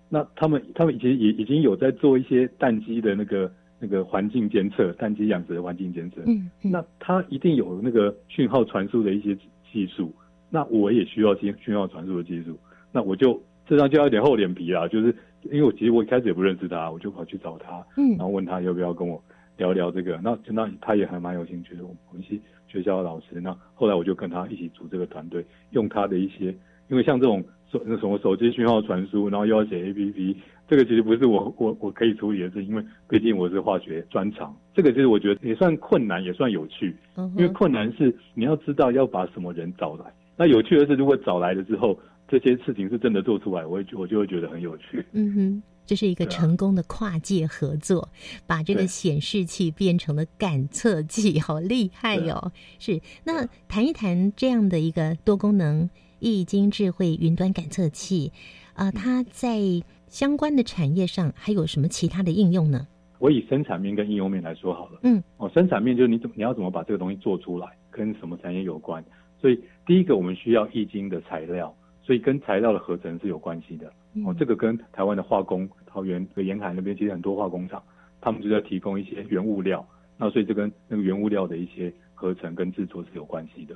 [0.10, 6.22] 那他们他们其实也已经有在做一些蛋鸡的那个那个环境监测，蛋鸡养殖的环境监测。
[6.28, 9.36] 嗯，那他一定有那个讯号传输的一些
[9.72, 10.14] 技术。
[10.52, 12.56] 那我也需要讯讯号传输的技术。
[12.94, 15.08] 那我就这张就要有点厚脸皮啦，就是
[15.52, 19.22] 因为我其实我一开始也不认识他，我就跑去找他，嗯，然后问他要不要跟我
[19.58, 20.20] 聊聊这个。
[20.24, 23.42] 那那他也还蛮有兴趣的，我们系学校的老师。
[23.42, 26.56] 那后来我就跟他一起组这个团队，用他的一些，
[26.88, 34.56] 因为像这种手那什么手机讯号传输，然后又要写 A P P，这个其实不是我我我可以处理的事，因为毕竟我是化学专长。
[34.74, 36.96] 这个其实我觉得也算困难，也算有趣。
[37.16, 40.06] 嗯，因为困难是你要知道要把什么人找来。
[40.36, 41.98] 那有趣的是，如果找来了之后，
[42.40, 45.06] 这些事情是真的做出来，我会我就会觉得很有趣。
[45.12, 48.10] 嗯哼，这是一个成功的跨界合作，
[48.48, 52.52] 把这个显示器变成了感测器，好厉害哟！
[52.80, 58.32] 是，那谈一谈这样的一个多功能易经智慧云端感测器，
[58.74, 59.60] 啊，它在
[60.08, 62.88] 相关的产业上还有什么其他的应用呢？
[63.20, 65.00] 我以生产面跟应用面来说好了。
[65.04, 69.06] 嗯，哦，生产面就是你怎么你要怎么把这个东西做出来，跟什么产业有关。
[69.40, 73.92] 所以第一个我们需要易经的材料，所以跟材料的合成是有关系的。
[74.26, 77.82] 哦，这个跟台湾的化工，桃园和沿海那边其实很多化工厂，
[78.22, 79.84] 他们就在提供一些原物料。
[80.18, 83.76] 那所以这跟那个原物料的一些合成跟制作是有关系的。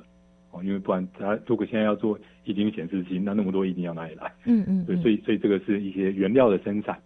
[0.51, 4.31] 哦，因为不然它如果现在要做液晶显示器，那那么多液晶要哪里来？
[4.45, 4.85] 嗯嗯。
[4.85, 6.99] 对，所以所以这个是一些原料的生产。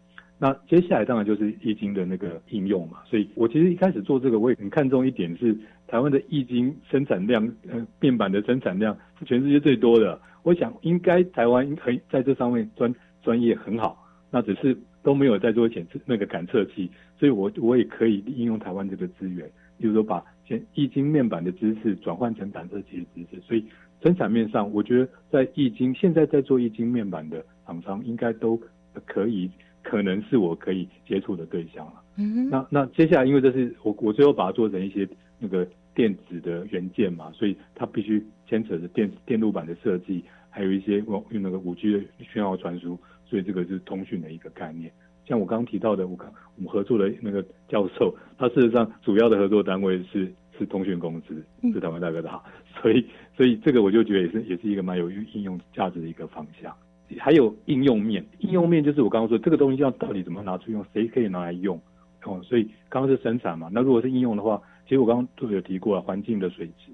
[0.44, 10.20] 那接下来当然就是易经的那个应用嘛，所以我其实一开始做这个，我也很看重一点是台湾的易经生产量，呃，面板的生产量是全世界最多的。
[10.42, 16.89] 我想应该台湾可以在这上面专专业很好，那只是都没有在做检测那个感测器，
[17.20, 23.64] 所以我我也可以应用台湾这个资源，比如说把先易经面板的知识转换成感测器的知识，所以
[24.02, 28.60] 生产面上，我觉得在易经现在在做易经面板的厂商应该都
[29.06, 29.48] 可以，
[29.84, 31.93] 可能是我可以接触的对象了。
[32.17, 35.07] 嗯那那接下来，因为这是我我最后把它做成一些
[35.39, 44.91] 那个电子的元件嘛，所以它必须牵扯着电电路板的设计，还有一些用用那个五 G 的讯号传输，所以这个是通讯的一个概念。
[45.25, 52.41] 像我刚刚提到的，我刚我们合作的那个教授，他事实上主要的合作单位是是通讯公司，是台湾大哥大，
[52.82, 53.05] 所以
[53.36, 56.75] 所以这个我就觉得也是也是一个蛮有应用价值的一个方向。
[57.20, 61.80] 还有应用面，应用面就是我刚刚说这个东西要到底怎么拿出用，谁可以拿来用
[62.24, 62.41] 哦。
[62.43, 66.91] 所以刚刚是生产嘛，那如果是应用的话，其实我刚刚都有提过了，环境的水质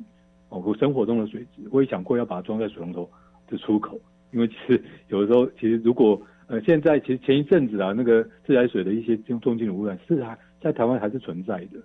[0.49, 3.09] 哦，我生活中的水质，我也想过要把它装在水龙头
[3.47, 3.99] 的出口，
[4.31, 11.79] 因为其实有的时候其实如果呃现在其实前一阵子啊，那个自来水的一些重重金属污染是还在台湾还是存在的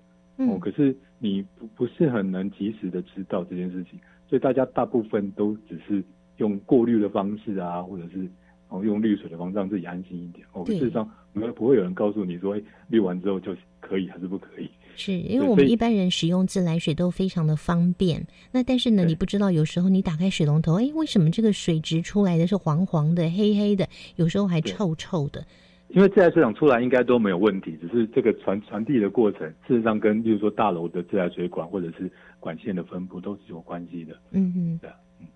[0.44, 6.02] 哦，可是你不不是很能及时的知道这件事情，所以大家大部分都只是。
[6.42, 8.28] 用过滤的方式啊，或者是
[8.68, 10.44] 哦用滤水的方式让自己安心一点。
[10.52, 14.68] 哦，事实上没有不会有人告诉你说，哎，滤完之后就可以还是不可以？
[14.96, 18.26] 是因为我们一般人使用自来水都非常的方便。
[18.50, 25.44] 那但是呢，你不知道有时候你打开水龙头，哎，为什么这个水质出来的是黄黄的、黑黑的，有时候还臭臭的？
[25.88, 34.16] 因为自来水厂出来应该都没有问题，只是这个传传递的过程，事实上跟例如说大楼的自来水管或者是管线的分布都是有关系的。
[34.32, 34.90] 嗯嗯，对。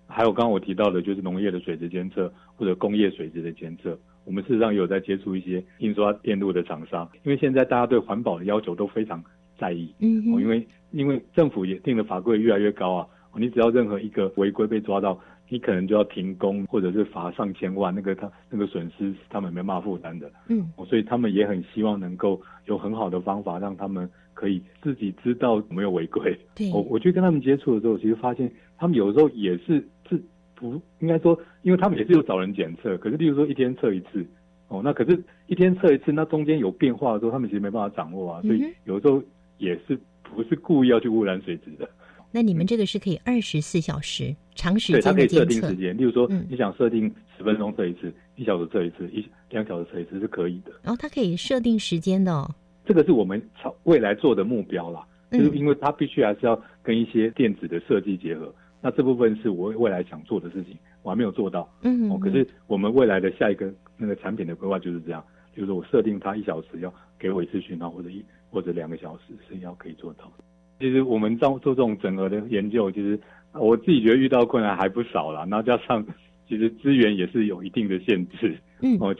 [0.07, 9.23] 还有刚刚我提到的，就是农业的水质监测或者工业水质的监测，我们事实上有在接触一些印刷电路的厂商，因为现在大家对环保的要求都非常
[9.57, 15.19] 在意，嗯哦，因为因为政府也定的法规越来越高啊，你只要任何一个违规被抓到，
[15.49, 26.37] 你可能就要停工或者是罚上千万，那个他那个损失是他们没办法负担的，嗯，所以他们也很希望能够有很好的方法让他们可以自己知道有没有违规。
[26.53, 29.83] 对，我我去跟他们接触的时候，其实发现他们有时候也是。
[30.09, 30.17] 是
[30.59, 34.25] 不应该说，因为他们也是有找人检测，可是例如说一天测一次，
[34.69, 39.21] 哦，那可是一天测一次，那中间有变化的时候，他们其实没办法掌握啊，所以有时候
[39.59, 41.87] 也是不是故意要去污染水质的。
[42.31, 50.71] 那你们这个是可以二十四小时长时对，它可以设定时间，例如说你想设定十分钟测一次，一小时测一次，一两小时测一次是可以的。
[50.81, 52.49] 然后它可以设定时间的，哦，
[52.87, 58.53] 这个是我们朝未来做的目标啦，就是因为它必须还是要跟一些电子的设计结合。
[58.81, 61.67] 那这部分是我未来想做的事情，我还没有做到。
[61.81, 65.23] 嗯，哦，可是我们未来的下一个那个产品的规划就是这样，
[65.55, 70.31] 就是我设定它一小时要给我一次讯号，或者一或者两个小时是要可以做到。
[70.79, 73.19] 其实我们做做这种整合的研究，其实
[73.53, 75.45] 我自己觉得遇到困难还不少啦。
[75.49, 76.05] 然后加上
[76.47, 78.55] 其实资源也是有一定的限制。
[78.81, 79.13] 嗯，哦，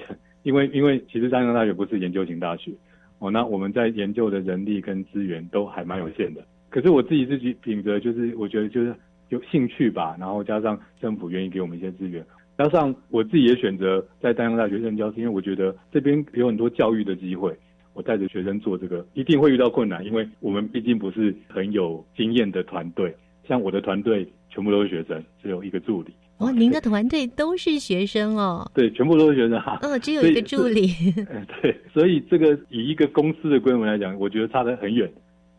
[0.43, 2.72] 因为因为其实三江大学不是研究型大学，
[3.20, 6.45] 哦，那我们在研究的人力跟资源都还蛮有限的。
[6.70, 8.95] 可是我自己自己品质就是我觉得就是。
[9.30, 12.26] 有兴趣吧，然后加上政府愿意给我们一些资源，
[12.57, 17.53] 加上我自己也选择在丹阳大学任教，是因为我觉得这边有很多教育的机会。
[17.93, 23.13] 我带着学生做这个，一定会遇到困难，因为我们毕竟不是很有经验的团队。
[23.45, 26.13] 像我的团队全部都是学生，只有一个助理。
[26.38, 28.69] 哦，您的团队都是学生哦？
[28.73, 29.79] 对，全部都是学生哈。
[29.81, 30.88] 哦， 只有一个助理。
[31.61, 35.11] 对，所以这个以一个公司的规模来讲，我觉得差得很远。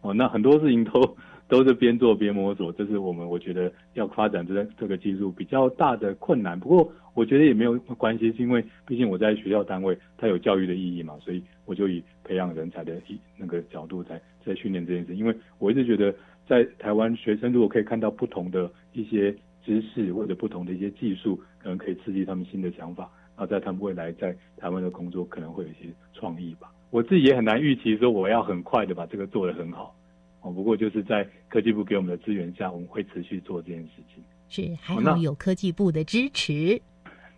[0.03, 1.17] 哦，那很多事情都。
[1.49, 6.61] 都是边做边摸索，这是我们我觉得要发展这这个技术比较大的困难。
[6.61, 15.17] 不过我觉得也没有关系，是因为毕竟我在学校单位，它有教育的意义嘛，所以我就以培养人才的一那个角度在在训练这件事。
[15.17, 16.15] 因为我一直觉得，
[16.47, 19.35] 在台湾学生如果可以看到不同的一些
[19.69, 23.03] 知识或者不同的一些技术，可能可以刺激他们新的想法，
[23.37, 26.73] 然后在他们未来在台湾的工作可能会有一些创意吧。
[26.89, 29.95] 我自己也很难预期说我要很快的把这个做得很好。
[30.41, 34.25] 哦，不过就是在科技部给我们的资源下，我们会持续做这件事情。
[34.49, 36.81] 是，还好有科技部的支持。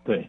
[0.05, 0.21] 对，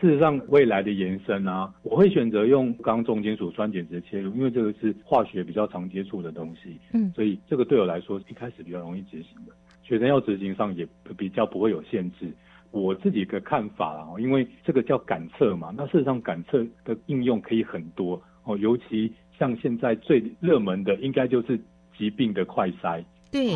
[0.00, 6.78] 事实上未来的延伸啊，我会选择用钢重金属酸碱值切入，因为这个是化学比较常接触的东西。
[6.94, 9.52] 嗯，所以这个对我来说一开始比较容易执行的，
[9.90, 10.88] 学生要执行上也
[11.18, 12.32] 比较不会有限制。
[12.70, 21.60] 我自己的看法啊，因为这个叫感测嘛，那事实上感测的应用可以很多哦，尤其像现在最热门的，应该就是。
[21.98, 23.52] 疾病的快筛，对，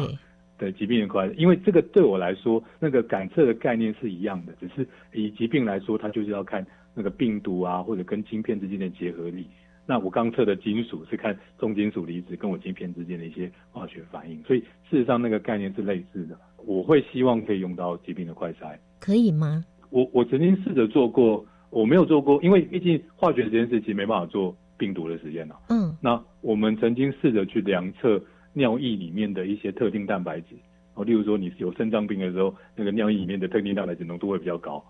[0.59, 9.49] 对疾病的快，因为这个对我来说，那个感测的概念是一样的，只是以疾病来说，它就是要看那个病毒啊，或者跟晶片之间的结合力。
[9.87, 16.39] 那我刚测的金属是看重金属离子跟我晶片之间的一些化学反应，所以事实上那个概念是类似的。
[16.67, 19.65] 我会希望可以用到疾病的快筛，可以吗？
[19.91, 25.57] 我我曾经试着做过，我没有做过，因为毕竟化学实验室其实没办法做病毒的实验啊。
[25.69, 28.23] 嗯，那我们曾经试着去量测。
[28.57, 30.55] 尿液里面的一些特定蛋白质。
[30.95, 34.81] 哦，例如说你有肾脏病的时候，那个尿液里面的特定蛋白质浓度会比较高。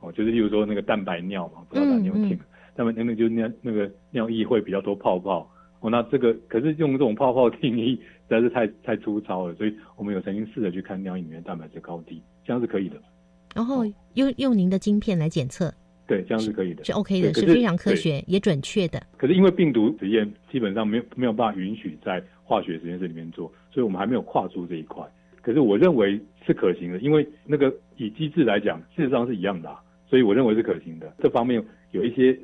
[0.00, 2.38] 哦，就是例如说那个蛋白尿嘛，不知道大家有没有听？
[2.76, 5.50] 那么那个就是尿那个尿液会比较多泡泡。
[5.80, 12.96] 哦，那这个可是用这种泡泡定义实在是太太粗糙了，所以我们有曾经试着去看尿液里面蛋白质高低，这样是可以的。
[13.54, 15.72] 然后用用您的晶片来检测，
[16.06, 19.02] 对，这样是可以的，是 OK 的，是非常科学也准确的。
[19.18, 25.06] 可是因为病毒实验基本上没有没有办法允许在化学实验室里面做，所以我们还没有跨出这一块。
[25.42, 29.72] 可是我认为是可行的，因为那个以机制来讲，事实上是一样的，
[30.08, 31.14] 所以我认为是可行的。
[31.18, 31.62] 这方面
[31.92, 32.36] 有一些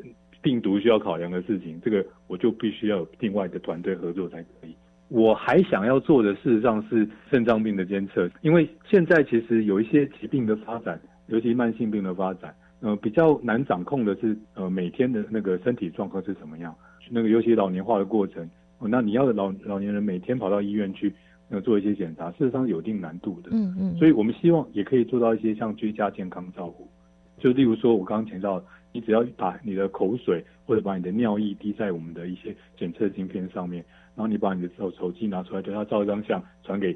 [0.42, 4.74] 病毒需要考量的事情，这个我就必须要有另外的团队合作才可以。
[5.08, 16.74] 我还想要做的，事实上是肾脏病的监测，因为现在其实有一些疾病的发展，尤其慢性病的发展，呃，比较难掌控的是，呃，每天的那个身体状况是怎么样，
[17.10, 18.48] 那个尤其老年化的过程，
[18.80, 21.12] 那你要老老年人每天跑到医院去，
[21.50, 26.88] 呃，做一些检查，事实上有一定难度的，嗯嗯，所以我们希望也可以做到一些像居家健康照护，
[27.38, 33.84] 就例如说我刚刚提到，你只要把你的口水或者把你的尿液滴在我们的一些检测晶片上面。
[34.14, 36.94] 然后你把你的手手机拿出来，对他照一张相，传给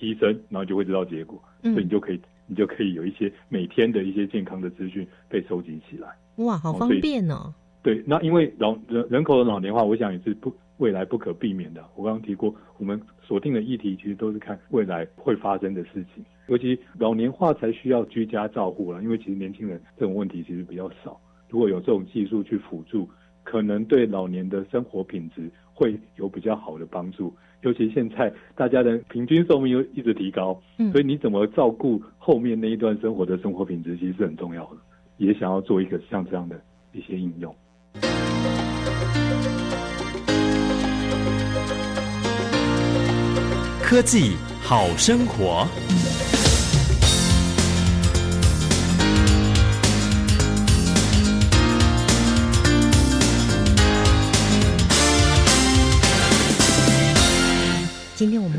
[0.00, 1.38] 医生，然后就会知道结果。
[1.62, 6.08] 所以你就可以，你就可以有一些每天的一些健康的资讯被收集起来。
[6.36, 7.52] 哇，好方便哦！
[7.82, 11.84] 对，那因为老人人口的老年化，我想也是不未来不可避免的。
[11.94, 19.02] 我刚刚提过，我们锁定的议题其实都是看未来会发生的事情，尤其老年化才需要居家照护了。
[19.02, 23.08] 因为其实年轻人这种问题其实比较少，如果有这种技术去辅助，
[23.42, 25.50] 可能对老年的生活品质。
[25.76, 34.76] 会有比较好的帮助，尤其现在大家的平均寿命又一直提高，嗯，所以你怎么照顾后面那一段生活的生活品质，其实是很重要的。
[35.16, 36.60] 也想要做一个像这样的
[36.92, 37.52] 一些应用。
[43.82, 45.66] 科技好生活。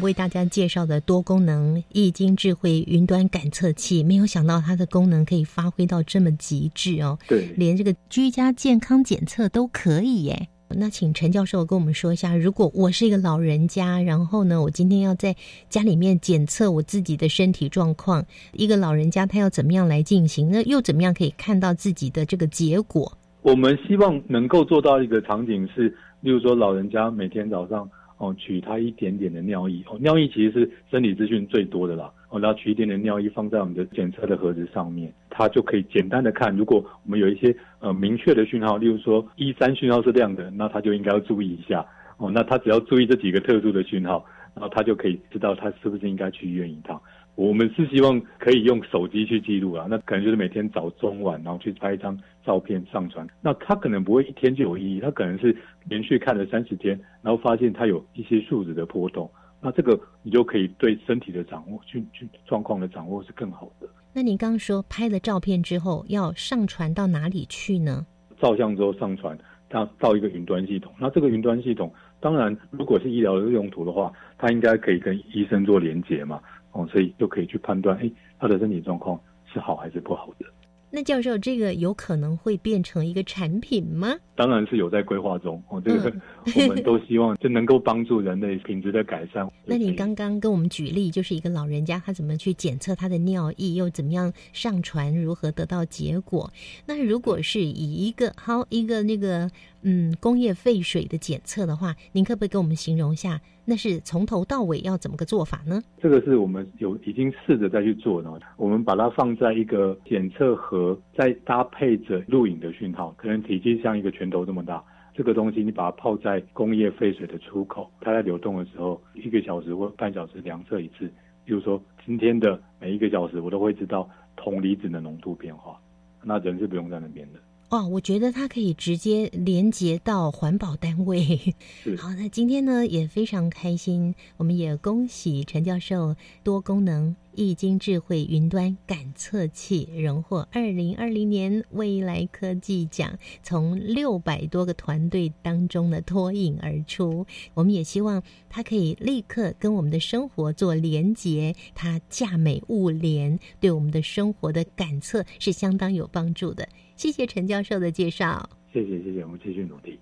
[0.05, 7.17] 为大家介绍的多功能易经智慧云端感测器，没有想到它的功能可以发挥到这么极致哦。
[7.27, 10.47] 对，连这个居家健康检测都可以耶。
[10.69, 15.35] 那请陈教授跟我们说一下，如果我是一个老人家，然后呢，我今天要在
[15.69, 20.51] 家里面检测我自己的身体状况，一个老人家他要怎么样来进行？
[20.51, 23.11] 那又怎么样可以看到自己的这个结果？
[23.41, 25.89] 我们希望能够做到一个场景是，
[26.21, 27.89] 例如说老人家每天早上。
[28.17, 32.11] 哦，取它一点点的尿液哦，尿液其实是生理资讯最多的啦。
[32.29, 36.55] 哦，然后取一点点尿液放在我们的检测的盒子上面，它就可以简单的看。
[36.55, 41.85] 如果我们有一些呃明确的讯号，例如说一三讯号是亮的，那他就应该要注意一下。
[42.17, 47.01] 哦，那他只要注意这几个特殊的讯号，然后他就可以知道他是不是应该去医院一趟。
[47.35, 53.27] 我们是希望可以用手机去记录啊，那可能就是每天早中晚，然后去拍一张照片上传。
[53.41, 55.55] 那他可能不会一天就有意义，他可能是
[55.89, 59.29] 连续看了三十天，然后发现他有一些数值的波动。
[59.61, 63.87] 那这个你就可以对身体的掌握、去去状况的掌握是更好的。
[64.13, 68.05] 那你刚刚说拍了照片之后要上传到哪里去呢？
[68.39, 70.93] 照相之后上传到到一个云端系统。
[70.99, 76.39] 那这个云端系统，当然如果是医疗的用途的话，它应该可以跟医生做连接嘛。
[76.75, 79.19] 哦，所以就可以去判断，哎，他的身体状况
[79.51, 80.45] 是好还是不好的。
[80.91, 84.15] 那教授，这个有可能会变成一个产品吗？
[84.33, 85.61] 当然是有在规划中。
[85.67, 86.13] 哦，这个
[86.55, 89.45] 我们都希望就能够帮助人类品质的改善。
[89.65, 96.49] 那你刚刚跟我们举例，就是一个老人家他怎么去检测他的尿液，又怎么样上传，如何得到结果？
[96.85, 99.49] 那如果是以一个好一个那个
[99.87, 103.39] 嗯工业废水的检测的话，您可不可以给我们形容一下？
[103.65, 105.79] 那是从头到尾要怎么个做法呢？
[106.01, 108.31] 这个是我们有已经试着再去做的。
[108.57, 114.83] 我们把它放在一个检测盒，再搭配着录影的讯号，可能体积像一个拳头这么大。
[115.13, 121.09] 这个东西你把它泡在工业废水的出口，它在流动的时候，一个小时或半小时量测一次。
[121.45, 125.79] 比如说今天的每一个小时，我都会知道铜离子的浓度变化。
[126.23, 127.39] 那人是不用在那边的。
[127.69, 131.55] 哇，我觉得它可以直接连接到环保单位。
[131.97, 147.25] 好，那今天呢也非常开心，我们也恭喜陈教授多功能易经智慧云端感测器荣获二零二零年未来科技奖，从六百多个团队当中呢脱颖而出。
[147.55, 156.69] 我们也希望它可以立刻跟我们的生活做连接，它价美物廉，对我们的生活的感测是相当有帮助的。
[156.95, 158.49] 谢谢陈教授的介绍。
[158.71, 159.99] 谢谢谢谢我们继续努力。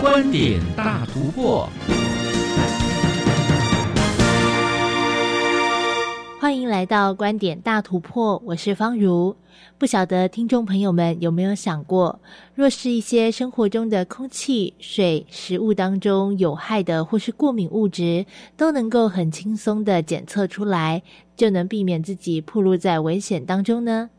[0.00, 1.68] 观点大突破
[6.38, 9.34] 欢迎来到观点大突破我是方如。
[9.76, 12.20] 不晓得听众朋友们有没有想过，
[12.54, 18.24] 若是一些生活中的空气、水、食物当中有害的或是过敏物质，
[18.56, 21.02] 都能够很轻松的检测出来，
[21.36, 24.10] 就能避免自己暴露在危险当中呢？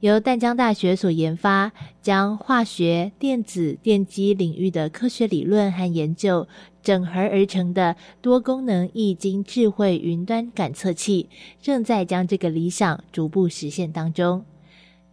[0.00, 1.72] 由淡江大学所研发，
[2.02, 6.46] 将化学、电子、电机领域的科学理论和研究
[6.82, 11.30] 整合而成的多功能易经智慧云端感测器，
[11.62, 14.44] 正在将这个理想逐步实现当中。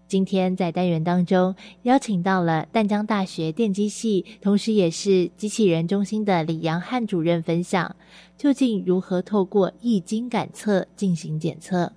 [0.07, 7.95] 今天在单元当中邀请到了淡江大学电机系，同时也是机器人中心的李阳汉主任分享，
[8.37, 11.91] 究竟如何透过易经感测进行检测。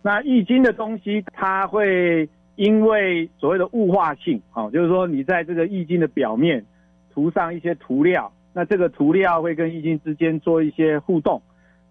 [0.00, 6.64] 那易经的东西，它会因为所谓的物化性，哦，就是说你在这个易经的表面
[7.12, 11.42] 涂上一些涂料，那这个涂料会跟易经之间做一些互动，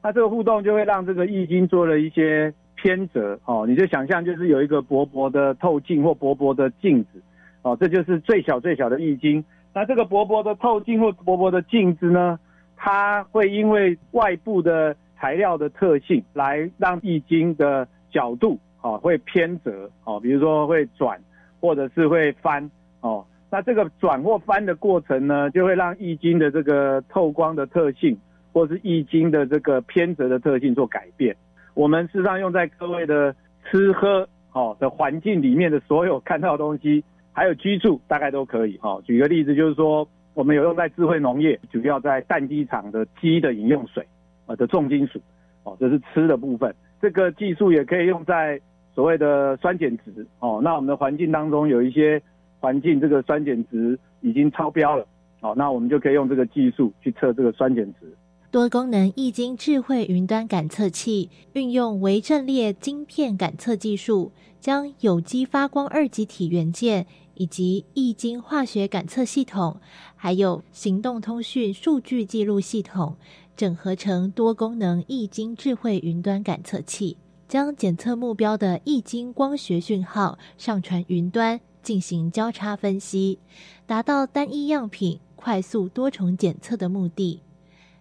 [0.02, 2.52] 那这个互动就会让这个易经做了一些
[2.88, 7.22] 偏折，哦，你就想象就是有一个薄薄的透镜或薄薄的镜子，
[7.64, 9.44] 哦，这就是最小最小的易经。
[9.74, 12.40] 那这个薄薄的透镜或薄薄的镜子呢，
[12.78, 17.88] 它会因为外部的材料的特性来让易经的。
[18.10, 21.20] 角度哦会偏折哦，比如说会转
[21.60, 22.72] 或者是会翻
[23.02, 28.18] 哦，那这个转或翻的过程呢，就会让易经的这个透光的特性，
[28.54, 31.36] 或是易经的这个偏折的特性做改变。
[31.78, 33.36] 我们事实上用在各位的
[33.70, 39.00] 吃喝哦的环境里面的所有看到的东西，还有居住大概都可以哈。
[39.06, 44.04] 举个例子就是说，我们有用在智慧农业，主要在蛋鸡场的鸡的饮用水
[44.48, 45.22] 啊的重金属
[45.66, 46.74] 哦，这是吃的部分。
[47.00, 48.60] 这个技术也可以用在
[48.96, 50.60] 所谓的酸碱值哦。
[50.64, 52.20] 那我们的环境当中有一些
[52.60, 55.06] 环境，这个酸碱值已经超标了，
[55.42, 58.12] 哦，那我们就可以用这个技术去测这个酸碱值。
[58.50, 64.32] 多功能易经智慧云端感测器运用微阵列晶片感测技术，
[64.62, 69.82] 将有机发光二极体元件以及易经化学感测系统，
[70.16, 73.18] 还有行动通讯数据记录系统。
[73.58, 77.18] 整合成多功能易经智慧云端感测器，
[77.50, 83.40] 将检测目标的易经光学讯号上传云端进行交叉分析，
[83.86, 87.42] 达到单一样品快速多重检测的目的。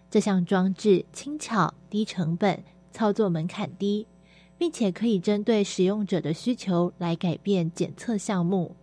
[0.09, 4.07] 这项装置轻巧、低成本、操作门槛低，
[4.57, 8.75] 并且可以针对使用者的需求来改变检测项目。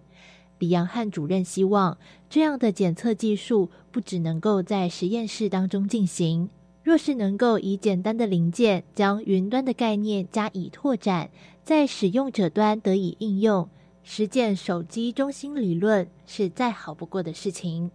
[0.59, 1.99] 李阳汉主任希望，
[2.31, 6.49] 这样的检测技术不只能够在实验室当中进行。
[6.83, 11.31] 若是能够以简单的零件将云端的概念加以拓展，
[11.63, 13.69] 在使用者端得以应用，
[14.03, 17.91] 实践手机中心理论是再好不过的事情。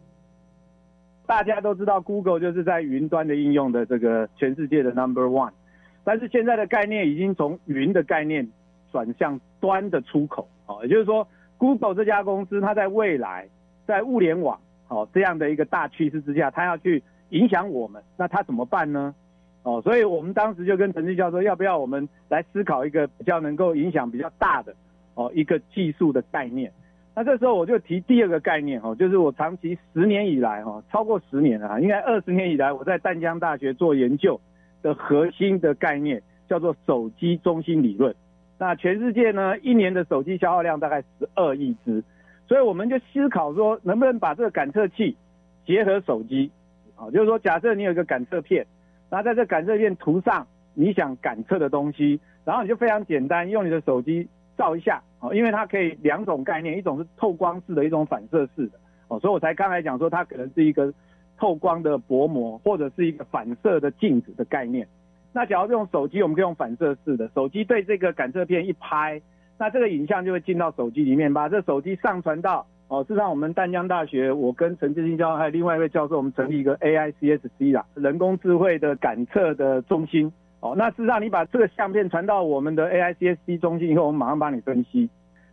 [1.30, 5.52] 大家都知道，Google 就是在云端的应用的这个全世界的 Number One，
[6.04, 8.50] 但是现在的概念已经从云的概念
[8.92, 11.28] 转向端的出口哦，也就是说
[11.60, 13.48] ，Google 这家公司它在未来
[13.86, 17.04] 在物联网哦这样的一个大趋势之下，它要去。
[17.32, 19.14] 影响我们，那它怎么办呢？
[19.62, 24.74] 哦，所以我们当时就跟陈志教授，要不要我们来思考一个比较能够影响比较大的
[25.14, 26.74] 哦一个技术的概念？
[27.20, 34.40] 那这时候我就提第二个概念哦，就是我长期十年以来哈，超过十年了，应该二十年以来我在淡江大学做研究
[34.82, 38.16] 的核心的概念叫做手机中心理论。
[38.58, 42.02] 那全世界呢一年的手机消耗量大概十二亿只，
[42.48, 45.18] 所以我们就思考说，能不能把这个感测器
[45.66, 46.50] 结合手机？
[46.96, 48.66] 啊，就是说，假设你有一个感测片，
[49.12, 54.26] 那在这感测片涂上你想感测的东西，然后你就非常简单，用你的手机
[54.58, 60.94] 照一下，哦，因为它可以两种概念，一种是透光式的，一种反射式的，哦，所以我才刚才讲说它可能是一个
[61.38, 64.88] 透光的薄膜，或者是一个反射的镜子的概念。
[65.32, 69.22] 那假如用手机，我们可以用反射式的，手机对这个感测片一拍，
[69.58, 72.66] 那这个影像就会进到手机里面，把这手机上传到。
[72.88, 80.34] 哦，事实上，我们淡江大学，我跟陈志新教授还有另外一位教授，我们成立一个 AICSC 啦，人工智慧的感测的中心。
[80.62, 85.10] 哦，那事实上，你把这个相片传到我们的 AICSC 中心以后，我们马上帮你分析。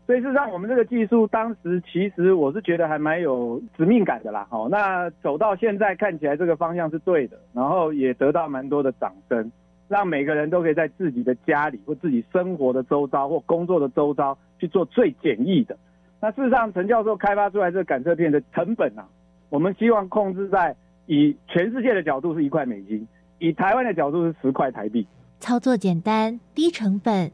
[0.06, 4.46] 所以事实上，我们这个技术当时其实我是觉得还蛮有使命感的啦。
[4.50, 9.50] 哦，那走到现在看起来这个方向是对的，然后也得到蛮多的掌声，
[9.88, 15.76] 让每个人都可以在自己的家里或自己生活的周遭或工作的周遭去做最简易的。
[16.20, 19.06] 那事实上，陈教授开发出来这个感测片的成本啊，
[19.50, 20.74] 我们希望控制在
[21.06, 23.06] 以全世界的角度是一块美金，
[23.38, 25.06] 以台湾的角度是十块台币。
[25.40, 27.30] 操作简单、低成本，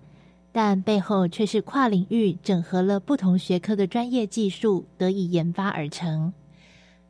[0.50, 6.32] 但背后却是跨领域整合了不同学科的专业技术得以研发而成。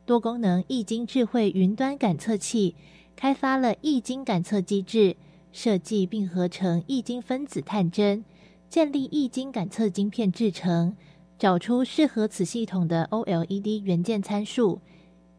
[0.05, 2.75] 多功能易经智慧云端感测器，
[3.15, 5.15] 开发了易经感测机制，
[5.51, 8.23] 设计并合成易经分子探针，
[8.69, 10.95] 建立易经感测晶片制程，
[11.39, 14.81] 找出适合此系统的 OLED 元件参数，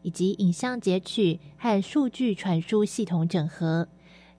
[0.05, 3.87] 以及影像截取和数据传输系统整合。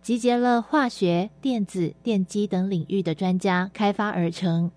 [0.00, 4.70] 集结了化学、电子、电机等领域的专家开发而成，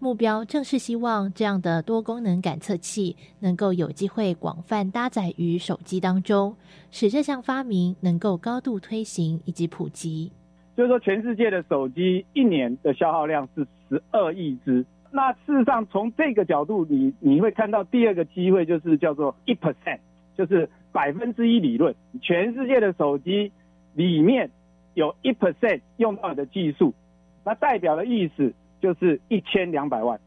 [0.00, 6.56] 目标正是希望这样的多功能感测器能够有机会广泛搭载于手机当中，
[6.90, 10.32] 使这项发明能够高度推行以及普及。
[10.76, 14.84] 就是说，全世界的手机一年的消耗量是十二亿只。
[15.12, 20.00] 那事实上，从这个角度，你你会看到第二个机会就是叫做一 percent，
[20.36, 23.52] 就是百分之一理论，全世界的手机
[23.94, 24.50] 里面。
[24.96, 26.94] 有一 percent 用到的技术，
[27.44, 30.20] 那代表的意思就是一千两百万。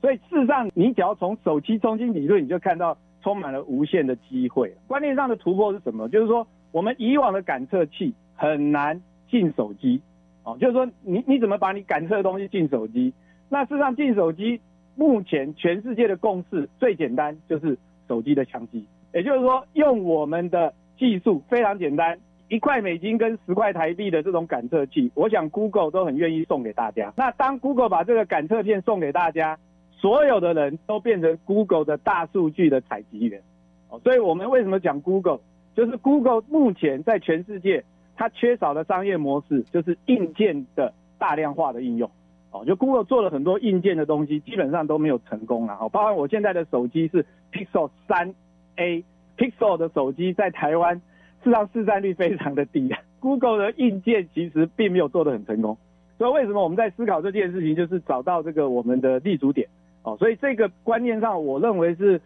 [0.00, 4.72] 所以事实上，你只要从手机中心理论，你就看到充满了无限的机会。
[4.86, 6.08] 观念上的突破是什么？
[6.08, 10.00] 就是说，我们以往的感测器很难进手机，
[10.44, 13.12] 哦，就是说，你你怎么把你感测的东西进手机？
[13.48, 14.60] 那事实上，进手机
[14.94, 17.76] 目前全世界的共识最简单，就是
[18.06, 18.86] 手机的相机。
[19.14, 22.18] 也就是说，用我们的技术非常简单。
[22.48, 27.12] 一块美金跟十块台币的这种感测器，我想 Google 都很愿意送给大家。
[27.16, 29.58] 那当 Google 把这个感测片送给大家，
[29.92, 33.40] 所有的人都变成 Google 的大数据的采集员。
[33.88, 35.38] 哦，所以我们为什么讲 Google？
[35.74, 37.82] 就是 Google 目前在全世界
[38.14, 42.08] 它缺少的商业模式，就是硬件的大量化的应用。
[42.50, 45.76] 哦，就 Google 做了很多硬件的东西，基本上都没有成功了。
[45.80, 48.32] 哦，包括我现在的手机是 Pixel 三
[48.76, 51.00] A，Pixel 的手机在台湾。
[51.42, 52.88] 市场市占率非常的低，
[53.20, 55.76] Google 的硬件其实并没有做得很成功，
[56.16, 59.68] 所以为什么我们在思考这件事情，就是找到这个我们的立足点。
[60.04, 62.18] 哦，所以这个观念上，我认为是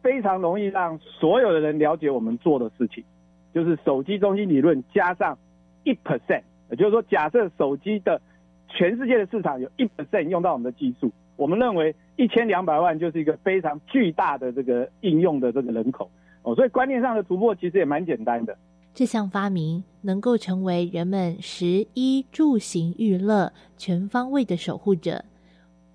[0.00, 3.04] 非常容易让所有的人了解我们做的事情，
[3.52, 5.36] 就是手机中心理论加上
[5.84, 6.40] 一 percent，
[6.70, 8.22] 也就是说，假设手机的
[8.68, 16.10] 全世界的市场有一 percent 用到我们的技术，我们认为一千两百万就是一个非常巨大的这个应用的这个人口。
[16.42, 18.56] 哦，所以观念上的突破其实也蛮简单的。
[18.94, 25.24] 这项发明能够成为人们食衣住行娱乐全方位的守护者，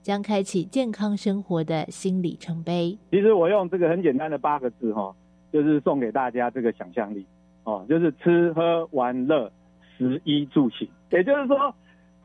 [0.02, 2.98] 将开启健康生活的新里程碑。
[3.12, 5.14] 其实我用这个很简单的八个字哈，
[5.52, 7.24] 就是送给大家这个想象力
[7.66, 9.52] 哦，就是吃喝玩乐
[9.98, 10.90] 食衣住行。
[11.12, 11.76] 也就是说，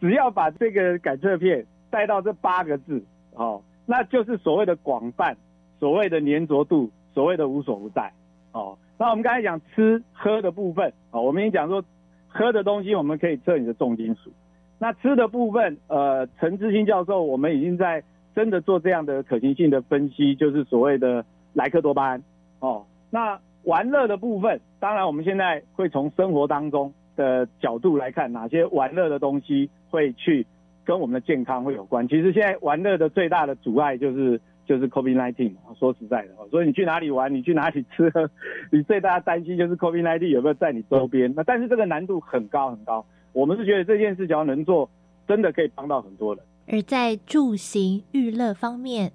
[0.00, 5.36] 只要把这个感测片带到这八个字哦，那就是所谓的广泛，
[5.78, 6.90] 所谓的粘着度。
[7.14, 8.10] 所谓的无所不在，
[8.52, 11.84] 哦，那我们刚才讲吃喝的部分，哦，我们已经讲说
[12.26, 14.30] 喝的东西我们可以测你的重金属，
[14.78, 18.02] 那吃的部分，呃，陈志新教授我们已经在
[18.34, 21.22] 真的做这样的可行性的分析，就是所谓的
[21.52, 22.22] 莱克多巴胺，
[22.60, 30.46] 哦，那玩乐的部分，当然我们现在会从生活当中的角度来看，哪些玩乐的东西会去
[30.84, 32.06] 跟我们的健康会有关。
[32.08, 34.40] 其实现在玩乐的最大的阻碍就是。
[34.64, 38.30] 就是 COVID nineteen 说实在的，所以你去哪里玩，你去哪里吃喝，
[38.70, 41.30] 你最大的担心就是 COVID nineteen 有没有在你周边。
[41.34, 44.88] 那但是这个难度很高很高，我们是觉得这件事只要能做，
[45.26, 46.44] 真的可以帮到很多人。
[46.68, 49.12] 而在住行娱乐方面，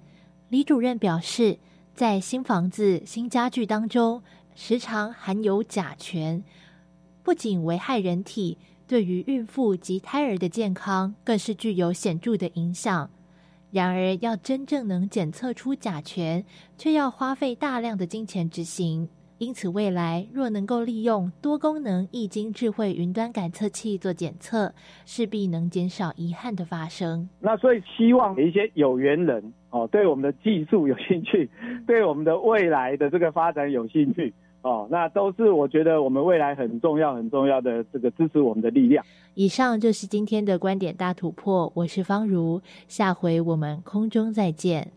[0.50, 1.56] 李主任表示，
[1.94, 4.22] 在新房子、新家具当中，
[4.54, 6.44] 时常含有甲醛，
[7.24, 8.58] 不仅危害人体，
[8.88, 13.08] 对于孕妇及胎儿的健康更是具有显著的影响。
[13.70, 16.42] 然而，要真正能检测出甲醛，
[16.78, 19.06] 却要花费大量的金钱执行。
[19.36, 24.72] 因此，未来若能够利用多功能易经智慧云端感测器做检测，
[25.04, 27.28] 势必能减少遗憾的发生。
[27.38, 31.48] 那所以，希望一些有缘人哦，对我们的技术有兴趣，
[31.86, 34.32] 对我们的未来的这个发展有兴趣。
[34.62, 39.04] 哦，那都是我觉得我们未来很重要、很重要的这个支持我们的力量。
[39.34, 44.90] 以上就是今天的观点大突破，我是方如，下回我们空中再见。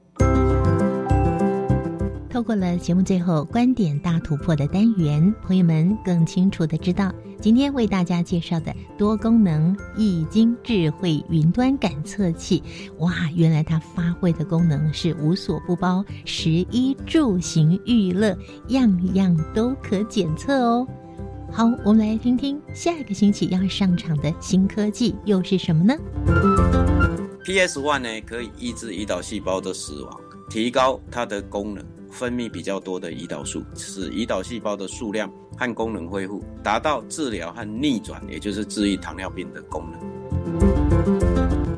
[2.31, 12.63] 透过了节目最后观点大突破的单元，朋友们更清楚的知道，今天为大家介绍的多功能易经智慧云端感测器，
[12.99, 18.33] 哇，原来它发挥的功能是无所不包，食衣住行娱乐
[18.69, 20.87] 样样都可检测哦。
[21.51, 25.93] 好，我们来听听下一个星期要上场的新科技又是什么呢
[27.43, 30.17] ？PS One 呢，可以抑制胰岛细胞的死亡，
[30.49, 31.83] 提高它的功能。
[32.11, 39.99] 分泌比较多的胰岛素，使胰岛细胞的数量和功能恢复，达到治疗和逆转，也就是治愈糖尿病的功能。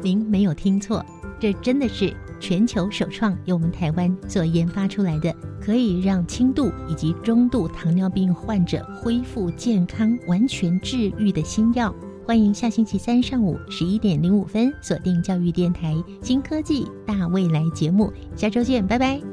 [0.02, 1.06] 您没有听错。
[1.40, 11.94] 这真的是全球首创，由我们台湾所研发出来的，可以让轻度以及中度糖尿病患者恢复健康、完全治愈的新药。
[12.26, 19.33] 欢迎下星期三上午十一点零五分锁定教育电台《新科技大未来》节目，下周见，拜拜。